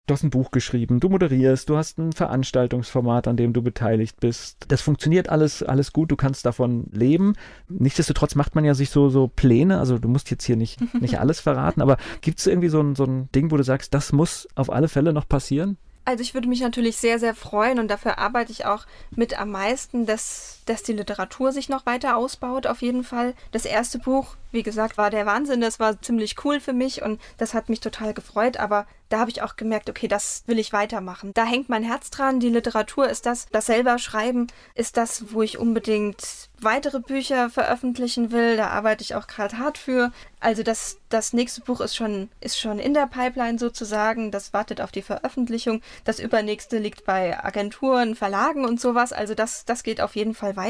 [0.07, 4.19] Du hast ein Buch geschrieben, du moderierst, du hast ein Veranstaltungsformat, an dem du beteiligt
[4.19, 4.65] bist.
[4.67, 7.33] Das funktioniert alles, alles gut, du kannst davon leben.
[7.69, 9.77] Nichtsdestotrotz macht man ja sich so, so Pläne.
[9.77, 12.95] Also du musst jetzt hier nicht, nicht alles verraten, aber gibt es irgendwie so ein,
[12.95, 15.77] so ein Ding, wo du sagst, das muss auf alle Fälle noch passieren?
[16.03, 19.51] Also ich würde mich natürlich sehr, sehr freuen und dafür arbeite ich auch mit am
[19.51, 23.33] meisten, dass, dass die Literatur sich noch weiter ausbaut, auf jeden Fall.
[23.51, 27.19] Das erste Buch, wie gesagt, war der Wahnsinn, das war ziemlich cool für mich und
[27.37, 30.71] das hat mich total gefreut, aber da habe ich auch gemerkt, okay, das will ich
[30.71, 31.31] weitermachen.
[31.33, 32.39] Da hängt mein Herz dran.
[32.39, 38.31] Die Literatur ist das, das selber schreiben ist das, wo ich unbedingt weitere Bücher veröffentlichen
[38.31, 38.55] will.
[38.55, 40.13] Da arbeite ich auch gerade hart für.
[40.39, 44.31] Also das, das nächste Buch ist schon, ist schon in der Pipeline sozusagen.
[44.31, 45.81] Das wartet auf die Veröffentlichung.
[46.05, 49.11] Das übernächste liegt bei Agenturen, Verlagen und sowas.
[49.11, 50.60] Also das, das geht auf jeden Fall weiter.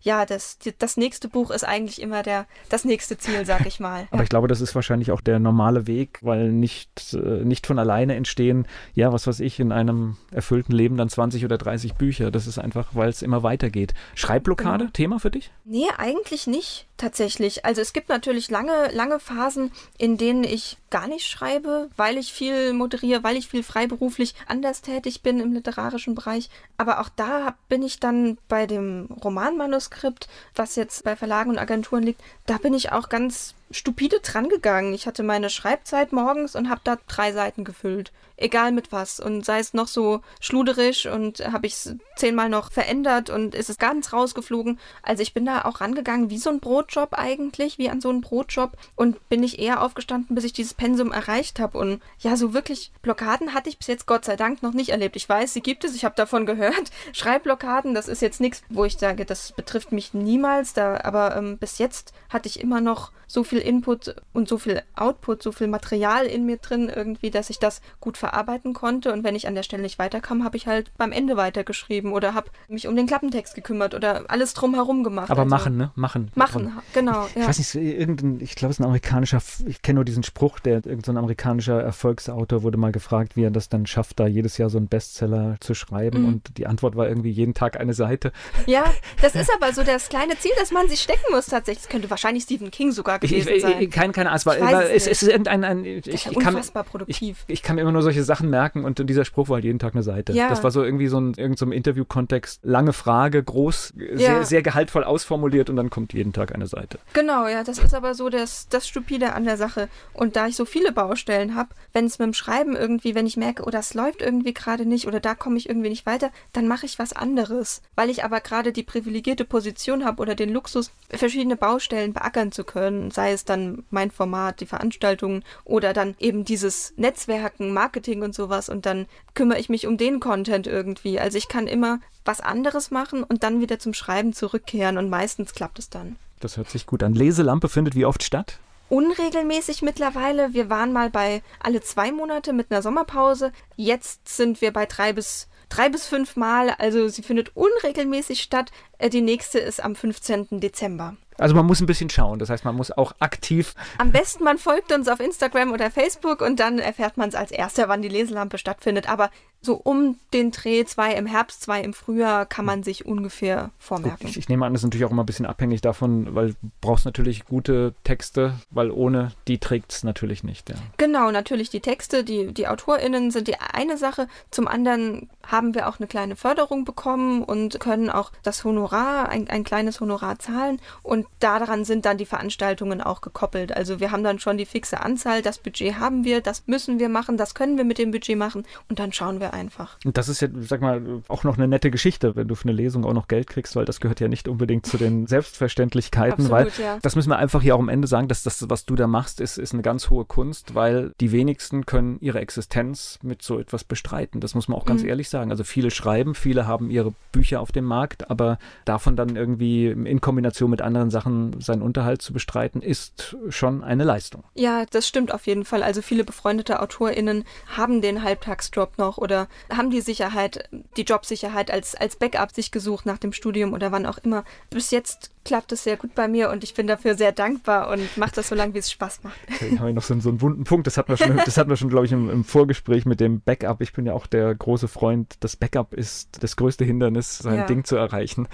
[0.00, 4.06] Ja, das, das nächste Buch ist eigentlich immer der, das nächste Ziel, sag ich mal.
[4.10, 4.22] Aber ja.
[4.22, 8.14] ich glaube, das ist wahrscheinlich auch der normale Weg, weil nicht, äh, nicht von alleine
[8.14, 12.30] entstehen, ja, was weiß ich, in einem erfüllten Leben dann 20 oder 30 Bücher.
[12.30, 13.94] Das ist einfach, weil es immer weitergeht.
[14.14, 14.90] Schreibblockade, genau.
[14.92, 15.50] Thema für dich?
[15.64, 17.64] Nee, eigentlich nicht tatsächlich.
[17.64, 22.32] Also es gibt natürlich lange, lange Phasen, in denen ich gar nicht schreibe, weil ich
[22.32, 26.50] viel moderiere, weil ich viel freiberuflich anders tätig bin im literarischen Bereich.
[26.76, 32.04] Aber auch da bin ich dann bei dem Romanmanuskript, was jetzt bei Verlagen und Agenturen
[32.04, 34.94] liegt, da bin ich auch ganz stupide drangegangen.
[34.94, 38.12] Ich hatte meine Schreibzeit morgens und habe da drei Seiten gefüllt.
[38.36, 39.20] Egal mit was.
[39.20, 43.70] Und sei es noch so schluderisch und habe ich es zehnmal noch verändert und ist
[43.70, 44.78] es ganz rausgeflogen.
[45.02, 48.22] Also ich bin da auch rangegangen wie so ein Brotjob eigentlich, wie an so einen
[48.22, 51.78] Brotjob und bin nicht eher aufgestanden, bis ich dieses Pensum erreicht habe.
[51.78, 55.16] Und ja, so wirklich Blockaden hatte ich bis jetzt Gott sei Dank noch nicht erlebt.
[55.16, 56.90] Ich weiß, sie gibt es, ich habe davon gehört.
[57.12, 60.72] Schreibblockaden, das ist jetzt nichts, wo ich sage, das betrifft mich niemals.
[60.74, 64.58] Da, aber ähm, bis jetzt hatte ich immer noch so viel viel Input und so
[64.58, 69.12] viel Output, so viel Material in mir drin irgendwie, dass ich das gut verarbeiten konnte.
[69.12, 72.34] Und wenn ich an der Stelle nicht weiterkam, habe ich halt beim Ende weitergeschrieben oder
[72.34, 75.30] habe mich um den Klappentext gekümmert oder alles drumherum gemacht.
[75.30, 75.92] Aber also machen, ne?
[75.94, 76.32] Machen.
[76.34, 77.28] Machen, genau.
[77.34, 77.42] Ja.
[77.42, 80.58] Ich weiß nicht, irgendein, ich glaube, es ist ein amerikanischer, ich kenne nur diesen Spruch,
[80.58, 84.58] der irgendein so amerikanischer Erfolgsautor wurde mal gefragt, wie er das dann schafft, da jedes
[84.58, 86.22] Jahr so einen Bestseller zu schreiben.
[86.22, 86.28] Mhm.
[86.28, 88.32] Und die Antwort war irgendwie jeden Tag eine Seite.
[88.66, 88.92] Ja,
[89.22, 91.84] das ist aber so das kleine Ziel, das man sich stecken muss tatsächlich.
[91.84, 93.90] Das könnte wahrscheinlich Stephen King sogar gewesen ich, ich, sein.
[93.90, 94.36] Kein, keine Ahnung.
[94.36, 95.64] Es, war, war, es, es, ist irgendein.
[95.64, 97.44] Ein, ich, ich, unfassbar produktiv.
[97.46, 99.78] Ich, ich, kann mir immer nur solche Sachen merken und dieser Spruch war halt jeden
[99.78, 100.32] Tag eine Seite.
[100.32, 100.48] Ja.
[100.48, 102.60] Das war so irgendwie so ein irgendein so Interview-Kontext.
[102.62, 104.16] Lange Frage, groß, ja.
[104.16, 106.98] sehr, sehr gehaltvoll ausformuliert und dann kommt jeden Tag eine Seite.
[107.12, 107.64] Genau, ja.
[107.64, 109.88] Das ist aber so das, das Stupide an der Sache.
[110.12, 113.36] Und da ich so viele Baustellen habe, wenn es mit dem Schreiben irgendwie, wenn ich
[113.36, 116.68] merke, oh, das läuft irgendwie gerade nicht oder da komme ich irgendwie nicht weiter, dann
[116.68, 117.82] mache ich was anderes.
[117.94, 122.64] Weil ich aber gerade die privilegierte Position habe oder den Luxus, verschiedene Baustellen beackern zu
[122.64, 123.10] können.
[123.10, 128.68] Sei es dann mein Format, die Veranstaltungen oder dann eben dieses Netzwerken, Marketing und sowas.
[128.68, 131.20] Und dann kümmere ich mich um den Content irgendwie.
[131.20, 135.52] Also ich kann immer was anderes machen und dann wieder zum Schreiben zurückkehren und meistens
[135.52, 136.16] klappt es dann.
[136.40, 137.14] Das hört sich gut an.
[137.14, 138.58] Leselampe findet wie oft statt?
[138.88, 140.52] unregelmäßig mittlerweile.
[140.54, 143.52] Wir waren mal bei alle zwei Monate mit einer Sommerpause.
[143.76, 146.70] Jetzt sind wir bei drei bis drei bis fünf Mal.
[146.78, 148.70] Also sie findet unregelmäßig statt.
[148.98, 150.60] Äh, die nächste ist am 15.
[150.60, 151.16] Dezember.
[151.38, 152.38] Also man muss ein bisschen schauen.
[152.38, 153.74] Das heißt, man muss auch aktiv.
[153.98, 157.50] Am besten man folgt uns auf Instagram oder Facebook und dann erfährt man es als
[157.50, 159.08] erster, wann die Leselampe stattfindet.
[159.08, 159.30] Aber
[159.64, 164.28] so um den Dreh, zwei im Herbst, zwei im Frühjahr, kann man sich ungefähr vormerken.
[164.28, 166.56] Ich, ich, nehme an, das ist natürlich auch immer ein bisschen abhängig davon, weil du
[166.80, 170.68] brauchst natürlich gute Texte, weil ohne die trägt es natürlich nicht.
[170.68, 170.76] Ja.
[170.98, 174.28] Genau, natürlich die Texte, die, die AutorInnen sind die eine Sache.
[174.50, 179.48] Zum anderen haben wir auch eine kleine Förderung bekommen und können auch das Honorar, ein,
[179.48, 180.80] ein kleines Honorar zahlen.
[181.02, 183.76] Und daran sind dann die Veranstaltungen auch gekoppelt.
[183.76, 187.08] Also wir haben dann schon die fixe Anzahl, das Budget haben wir, das müssen wir
[187.08, 189.98] machen, das können wir mit dem Budget machen und dann schauen wir einfach.
[190.04, 192.72] Und das ist ja, sag mal, auch noch eine nette Geschichte, wenn du für eine
[192.72, 196.78] Lesung auch noch Geld kriegst, weil das gehört ja nicht unbedingt zu den Selbstverständlichkeiten, Absolut,
[196.78, 196.98] weil ja.
[197.02, 199.40] das müssen wir einfach hier auch am Ende sagen, dass das, was du da machst,
[199.40, 203.84] ist, ist eine ganz hohe Kunst, weil die wenigsten können ihre Existenz mit so etwas
[203.84, 204.40] bestreiten.
[204.40, 205.08] Das muss man auch ganz mhm.
[205.08, 205.50] ehrlich sagen.
[205.50, 210.20] Also viele schreiben, viele haben ihre Bücher auf dem Markt, aber davon dann irgendwie in
[210.20, 214.42] Kombination mit anderen Sachen seinen Unterhalt zu bestreiten, ist schon eine Leistung.
[214.54, 215.82] Ja, das stimmt auf jeden Fall.
[215.82, 217.44] Also viele befreundete AutorInnen
[217.76, 223.06] haben den Halbtagsjob noch oder haben die Sicherheit, die Jobsicherheit als, als Backup sich gesucht
[223.06, 224.44] nach dem Studium oder wann auch immer.
[224.70, 228.16] Bis jetzt klappt es sehr gut bei mir und ich bin dafür sehr dankbar und
[228.16, 229.36] mache das so lange, wie es Spaß macht.
[229.54, 230.86] Okay, habe ich noch so, so einen wunden Punkt.
[230.86, 233.40] Das hatten wir schon, das hatten wir schon, glaube ich, im, im, Vorgespräch mit dem
[233.40, 233.80] Backup.
[233.80, 235.34] Ich bin ja auch der große Freund.
[235.40, 237.66] Das Backup ist das größte Hindernis, sein ja.
[237.66, 238.48] Ding zu erreichen.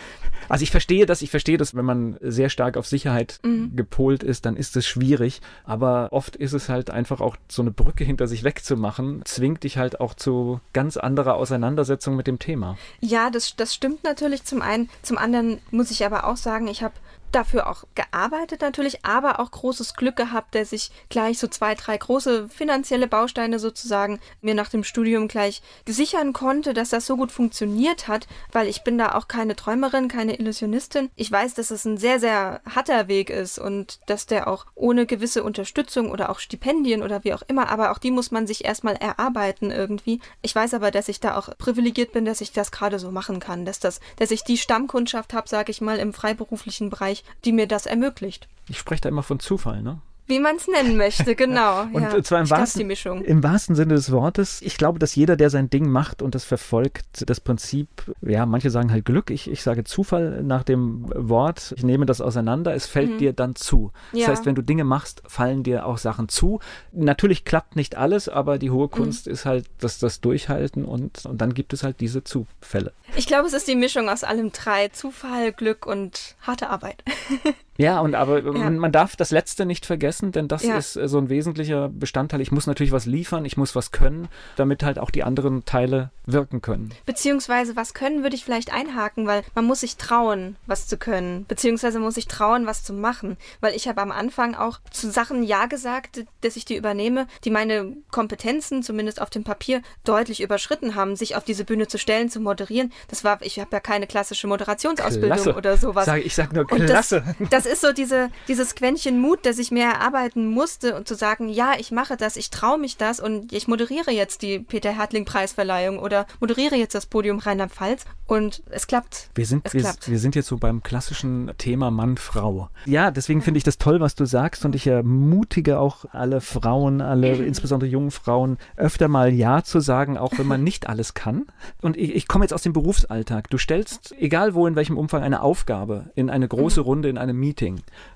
[0.49, 3.76] Also ich verstehe das, ich verstehe das, wenn man sehr stark auf Sicherheit mhm.
[3.76, 5.41] gepolt ist, dann ist es schwierig.
[5.64, 9.78] Aber oft ist es halt einfach auch so eine Brücke hinter sich wegzumachen, zwingt dich
[9.78, 12.76] halt auch zu ganz anderer Auseinandersetzung mit dem Thema.
[13.01, 14.88] Ja, das, das stimmt natürlich zum einen.
[15.03, 16.94] Zum anderen muss ich aber auch sagen, ich habe
[17.32, 21.96] dafür auch gearbeitet natürlich, aber auch großes Glück gehabt, dass ich gleich so zwei, drei
[21.96, 27.32] große finanzielle Bausteine sozusagen mir nach dem Studium gleich sichern konnte, dass das so gut
[27.32, 31.10] funktioniert hat, weil ich bin da auch keine Träumerin, keine Illusionistin.
[31.16, 35.06] Ich weiß, dass es ein sehr, sehr harter Weg ist und dass der auch ohne
[35.06, 38.64] gewisse Unterstützung oder auch Stipendien oder wie auch immer, aber auch die muss man sich
[38.64, 40.20] erstmal erarbeiten irgendwie.
[40.42, 43.40] Ich weiß aber, dass ich da auch privilegiert bin, dass ich das gerade so machen
[43.40, 47.52] kann, dass das, dass ich die Stammkundschaft habe, sage ich mal, im freiberuflichen Bereich, die
[47.52, 48.48] mir das ermöglicht.
[48.68, 50.00] Ich spreche da immer von Zufall, ne?
[50.30, 51.82] Wie man es nennen möchte, genau.
[51.92, 52.22] und ja.
[52.22, 54.62] zwar im wahrsten, im wahrsten Sinne des Wortes.
[54.62, 57.88] Ich glaube, dass jeder, der sein Ding macht und das verfolgt, das Prinzip,
[58.22, 62.20] ja, manche sagen halt Glück, ich, ich sage Zufall nach dem Wort, ich nehme das
[62.20, 63.18] auseinander, es fällt mhm.
[63.18, 63.92] dir dann zu.
[64.12, 64.28] Das ja.
[64.28, 66.60] heißt, wenn du Dinge machst, fallen dir auch Sachen zu.
[66.92, 69.32] Natürlich klappt nicht alles, aber die hohe Kunst mhm.
[69.32, 72.92] ist halt das, das Durchhalten und, und dann gibt es halt diese Zufälle.
[73.16, 74.88] Ich glaube, es ist die Mischung aus allem drei.
[74.88, 77.02] Zufall, Glück und harte Arbeit.
[77.80, 78.70] Ja, und aber ja.
[78.70, 80.76] Man, darf das Letzte nicht vergessen, denn das ja.
[80.76, 82.40] ist äh, so ein wesentlicher Bestandteil.
[82.40, 86.10] Ich muss natürlich was liefern, ich muss was können, damit halt auch die anderen Teile
[86.26, 86.92] wirken können.
[87.06, 91.46] Beziehungsweise was können, würde ich vielleicht einhaken, weil man muss sich trauen, was zu können.
[91.46, 93.36] Beziehungsweise muss sich trauen, was zu machen.
[93.60, 97.50] Weil ich habe am Anfang auch zu Sachen Ja gesagt, dass ich die übernehme, die
[97.50, 102.28] meine Kompetenzen, zumindest auf dem Papier, deutlich überschritten haben, sich auf diese Bühne zu stellen,
[102.28, 102.92] zu moderieren.
[103.08, 105.54] Das war, ich habe ja keine klassische Moderationsausbildung klasse.
[105.54, 106.04] oder sowas.
[106.04, 107.24] Sag, ich sage nur klasse.
[107.38, 111.14] Das, das ist so diese, dieses Quäntchen Mut, das ich mir erarbeiten musste und zu
[111.14, 114.90] sagen, ja, ich mache das, ich traue mich das und ich moderiere jetzt die Peter
[114.90, 119.30] Hertling Preisverleihung oder moderiere jetzt das Podium Rheinland-Pfalz und es klappt.
[119.34, 120.10] Wir sind, es wir, klappt.
[120.10, 122.68] wir sind jetzt so beim klassischen Thema Mann-Frau.
[122.86, 127.00] Ja, deswegen finde ich das toll, was du sagst und ich ermutige auch alle Frauen,
[127.00, 131.46] alle, insbesondere jungen Frauen, öfter mal Ja zu sagen, auch wenn man nicht alles kann.
[131.82, 133.50] Und ich, ich komme jetzt aus dem Berufsalltag.
[133.50, 137.38] Du stellst, egal wo, in welchem Umfang, eine Aufgabe in eine große Runde, in einem
[137.38, 137.59] Meeting,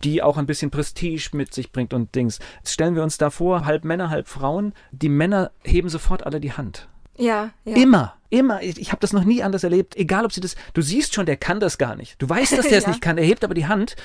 [0.02, 2.38] die auch ein bisschen Prestige mit sich bringt und Dings.
[2.58, 4.72] Jetzt stellen wir uns da vor, halb Männer, halb Frauen.
[4.92, 6.88] Die Männer heben sofort alle die Hand.
[7.16, 7.76] Ja, ja.
[7.76, 8.62] Immer, immer.
[8.62, 9.96] Ich, ich habe das noch nie anders erlebt.
[9.96, 10.54] Egal, ob sie das.
[10.74, 12.20] Du siehst schon, der kann das gar nicht.
[12.20, 12.90] Du weißt, dass der es Ja.
[12.90, 13.16] nicht kann.
[13.18, 13.96] Er hebt aber die Hand.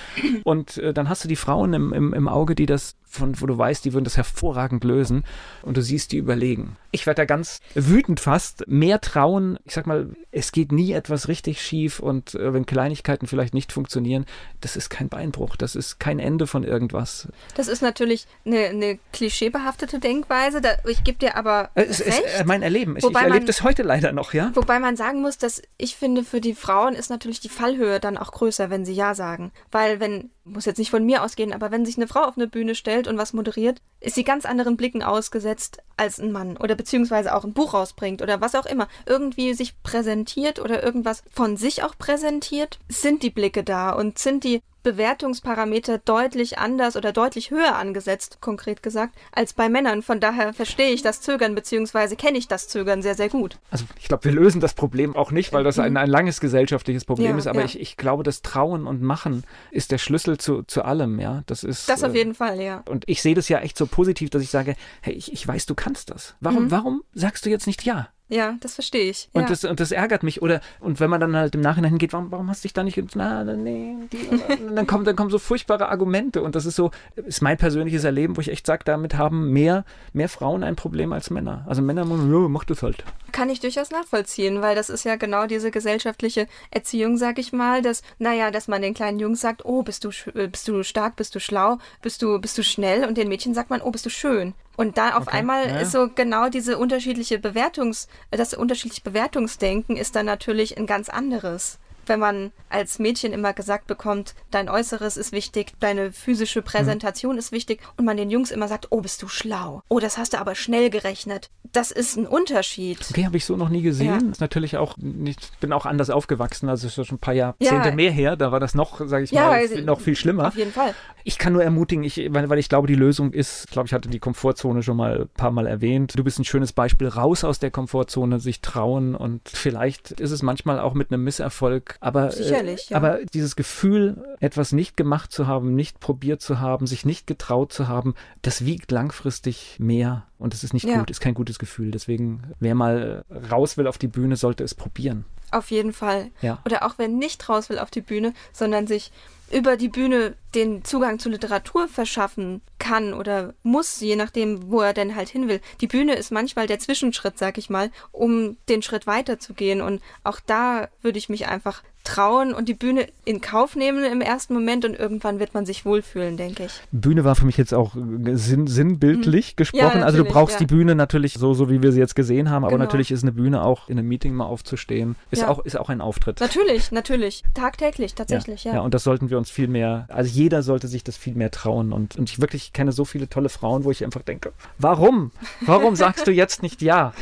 [0.44, 3.46] Und äh, dann hast du die Frauen im, im, im Auge, die das, von wo
[3.48, 5.24] du weißt, die würden das hervorragend lösen.
[5.64, 6.78] Und du siehst die überlegen.
[6.92, 8.64] Ich werde da ganz wütend fast.
[8.68, 9.58] Mehr trauen.
[9.66, 12.00] Ich sag mal, es geht nie etwas richtig schief.
[12.00, 14.26] Und äh, wenn Kleinigkeiten vielleicht nicht funktionieren,
[14.62, 15.56] das ist kein Beinbruch.
[15.56, 17.28] Das ist kein Ende von irgendwas.
[17.56, 20.62] Das ist natürlich eine, eine klischeebehaftete Denkweise.
[20.62, 22.40] Da, ich gebe dir aber Äh, Es ist recht.
[22.40, 22.96] äh, mein Erleben.
[22.98, 24.52] Ich, ich erlebe das heute leider noch, ja?
[24.54, 28.18] Wobei man sagen muss, dass ich finde, für die Frauen ist natürlich die Fallhöhe dann
[28.18, 29.52] auch größer, wenn sie Ja sagen.
[29.72, 32.48] Weil wenn, muss jetzt nicht von mir ausgehen, aber wenn sich eine Frau auf eine
[32.48, 36.58] Bühne stellt und was moderiert, ist sie ganz anderen Blicken ausgesetzt als ein Mann.
[36.58, 38.88] Oder beziehungsweise auch ein Buch rausbringt oder was auch immer.
[39.06, 44.44] Irgendwie sich präsentiert oder irgendwas von sich auch präsentiert, sind die Blicke da und sind
[44.44, 50.02] die Bewertungsparameter deutlich anders oder deutlich höher angesetzt, konkret gesagt, als bei Männern.
[50.02, 53.58] Von daher verstehe ich das Zögern, beziehungsweise kenne ich das Zögern sehr, sehr gut.
[53.72, 57.06] Also ich glaube, wir lösen das Problem auch nicht, weil das ein, ein langes gesellschaftliches
[57.06, 57.48] Problem Ja, ist.
[57.48, 57.66] Aber ja.
[57.66, 61.20] ich, ich glaube, das Trauen und Machen ist der Schlüssel zu, zu allem.
[61.20, 61.90] Ja, das ist.
[61.90, 62.84] Das auf äh, jeden Fall, ja.
[62.88, 65.66] Und ich sehe das ja echt so positiv, dass ich sage, hey, ich, ich weiß,
[65.66, 66.36] du kannst das.
[66.40, 66.72] Warum, Mhm.
[66.72, 68.10] warum sagst du jetzt nicht ja?
[68.30, 69.28] Ja, das verstehe ich.
[69.34, 69.48] Und, ja.
[69.48, 70.42] das, und das ärgert mich.
[70.42, 72.84] Oder und wenn man dann halt im Nachhinein hingeht, warum, warum hast du dich da
[72.84, 74.30] nicht na, nee, die,
[74.76, 78.38] dann kommen dann kommen so furchtbare Argumente und das ist so ist mein persönliches Erleben,
[78.38, 81.66] wo ich echt sage, damit haben mehr mehr Frauen ein Problem als Männer.
[81.68, 83.04] Also Männer sagen, ja, mach das halt.
[83.32, 87.82] Kann ich durchaus nachvollziehen, weil das ist ja genau diese gesellschaftliche Erziehung, sag ich mal,
[87.82, 91.16] dass, naja, dass man den kleinen Jungs sagt, oh, bist du, äh, bist du stark,
[91.16, 94.06] bist du schlau, bist du, bist du schnell und den Mädchen sagt man, oh, bist
[94.06, 94.54] du schön.
[94.80, 95.80] Und da auf Okay, einmal ja.
[95.80, 101.80] ist so genau diese unterschiedliche Bewertungs, das unterschiedliche Bewertungsdenken ist dann natürlich ein ganz anderes.
[102.10, 107.51] Wenn man als Mädchen immer gesagt bekommt, dein Äußeres ist wichtig, deine physische Präsentation ist
[107.51, 109.84] wichtig und man den Jungs immer sagt, oh, bist du schlau.
[109.89, 111.49] Oh, das hast du aber schnell gerechnet.
[111.72, 112.99] Das ist ein Unterschied.
[113.12, 114.07] Okay, habe ich so noch nie gesehen.
[114.26, 114.32] Ja.
[114.32, 117.95] Ist natürlich auch nicht, bin auch anders aufgewachsen, also ist schon ein paar Jahrzehnte Ja.
[117.95, 118.36] mehr her.
[118.36, 120.47] Da war das noch, sage ich Ja, mal, also- viel- noch viel schlimmer.
[120.47, 120.95] Auf jeden Fall.
[121.26, 123.93] Ich kann nur ermutigen, ich, weil, weil ich glaube, die Lösung ist, ich glaube, ich
[123.93, 126.14] hatte die Komfortzone schon mal ein paar Mal erwähnt.
[126.18, 130.41] Du bist ein schönes Beispiel, raus aus der Komfortzone, sich trauen und vielleicht ist es
[130.41, 132.97] manchmal auch mit einem Misserfolg, aber, Sicherlich, äh, ja.
[132.97, 137.74] aber dieses Gefühl, etwas nicht gemacht zu haben, nicht probiert zu haben, sich nicht getraut
[137.74, 141.00] zu haben, das wiegt langfristig mehr und das ist nicht Ja.
[141.00, 141.91] gut, ist kein gutes Gefühl.
[141.91, 145.26] Deswegen, wer mal raus will auf die Bühne, sollte es probieren.
[145.52, 146.30] Auf jeden Fall.
[146.41, 146.60] Ja.
[146.66, 149.12] Oder auch wenn nicht raus will auf die Bühne, sondern sich
[149.52, 154.93] über die Bühne den Zugang zu Literatur verschaffen kann oder muss, je nachdem, wo er
[154.93, 155.62] denn halt hin will.
[155.82, 159.82] Die Bühne ist manchmal der Zwischenschritt, sag ich mal, um den Schritt weiterzugehen.
[159.82, 164.22] Und auch da würde ich mich einfach trauen und die Bühne in Kauf nehmen im
[164.22, 166.72] ersten Moment und irgendwann wird man sich wohlfühlen, denke ich.
[166.91, 170.03] Bühne war für mich jetzt auch äh, sinn, sinnbildlich gesprochen.
[170.03, 170.28] also du Mhm.
[170.34, 170.60] brauchst ja.
[170.60, 172.86] die Bühne natürlich so, so wie wir sie jetzt gesehen haben, aber Genau.
[172.86, 175.49] natürlich ist eine Bühne auch in einem Meeting mal aufzustehen, ist, Ja.
[175.49, 176.39] auch, ist auch ein Auftritt.
[176.39, 177.43] Natürlich, natürlich.
[177.53, 178.76] Tagtäglich, tatsächlich, ja.
[178.76, 181.51] ja, und das sollten wir uns viel mehr, also jeder sollte sich das viel mehr
[181.51, 181.93] trauen.
[181.93, 185.32] Und, und ich wirklich kenne so viele tolle Frauen, wo ich einfach denke, warum?
[185.62, 187.14] Warum sagst du jetzt nicht ja?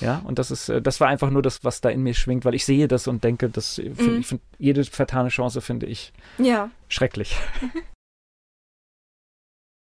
[0.00, 2.44] Ja, und das ist, äh, das war einfach nur das, was da in mir schwingt,
[2.44, 4.20] weil ich sehe das und denke, das, äh, find, Mhm.
[4.20, 6.70] ich finde, jede vertane Chance finde ich ja.
[6.88, 7.36] schrecklich.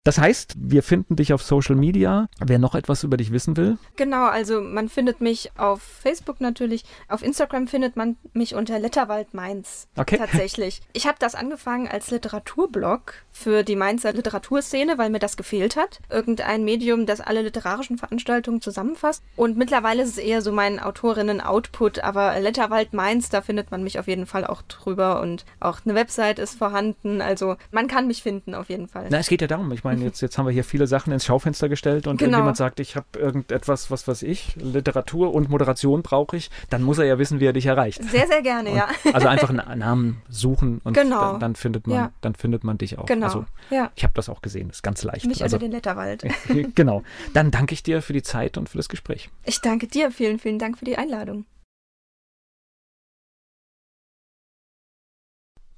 [0.07, 2.29] Das heißt, wir finden dich auf Social Media.
[2.39, 6.85] Wer noch etwas über dich wissen will, Genau, also man findet mich auf Facebook natürlich,
[7.09, 9.89] auf Instagram findet man mich unter Letterwald Mainz.
[9.97, 10.17] Okay.
[10.19, 10.81] Tatsächlich.
[10.93, 15.99] Ich habe das angefangen als Literaturblog für die Mainzer Literaturszene, weil mir das gefehlt hat.
[16.09, 19.23] Irgendein Medium, das alle literarischen Veranstaltungen zusammenfasst.
[19.35, 23.99] Und mittlerweile ist es eher so mein Autorinnen-Output, aber Letterwald Mainz, da findet man mich
[23.99, 27.21] auf jeden Fall auch drüber und auch eine Website ist vorhanden.
[27.21, 29.07] Also man kann mich finden auf jeden Fall.
[29.09, 31.25] na, es geht ja darum, ich meine, jetzt, jetzt haben wir hier viele Sachen ins
[31.25, 32.29] Schaufenster gestellt und Genau.
[32.29, 36.97] irgendjemand sagt, ich habe irgendetwas, was weiß ich, Literatur und Moderation brauche ich, dann muss
[36.97, 38.03] er ja wissen, wie er dich erreicht.
[38.03, 38.87] Sehr, sehr gerne, ja.
[39.03, 41.31] Und, also einfach einen Namen suchen und Genau.
[41.33, 42.11] dann, dann findet man, Ja.
[42.21, 43.05] dann findet man dich auch.
[43.05, 43.25] Genau.
[43.27, 43.91] Also ja.
[43.95, 45.25] ich habe das auch gesehen, ist ganz leicht.
[45.25, 46.23] Mich also, unter den Letterwald.
[46.75, 47.03] genau.
[47.33, 49.29] Dann danke ich dir für die Zeit und für das Gespräch.
[49.45, 50.11] Ich danke dir.
[50.11, 51.45] Vielen, vielen Dank für die Einladung.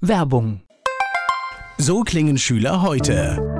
[0.00, 0.62] Werbung.
[1.78, 3.59] So klingen Schüler heute.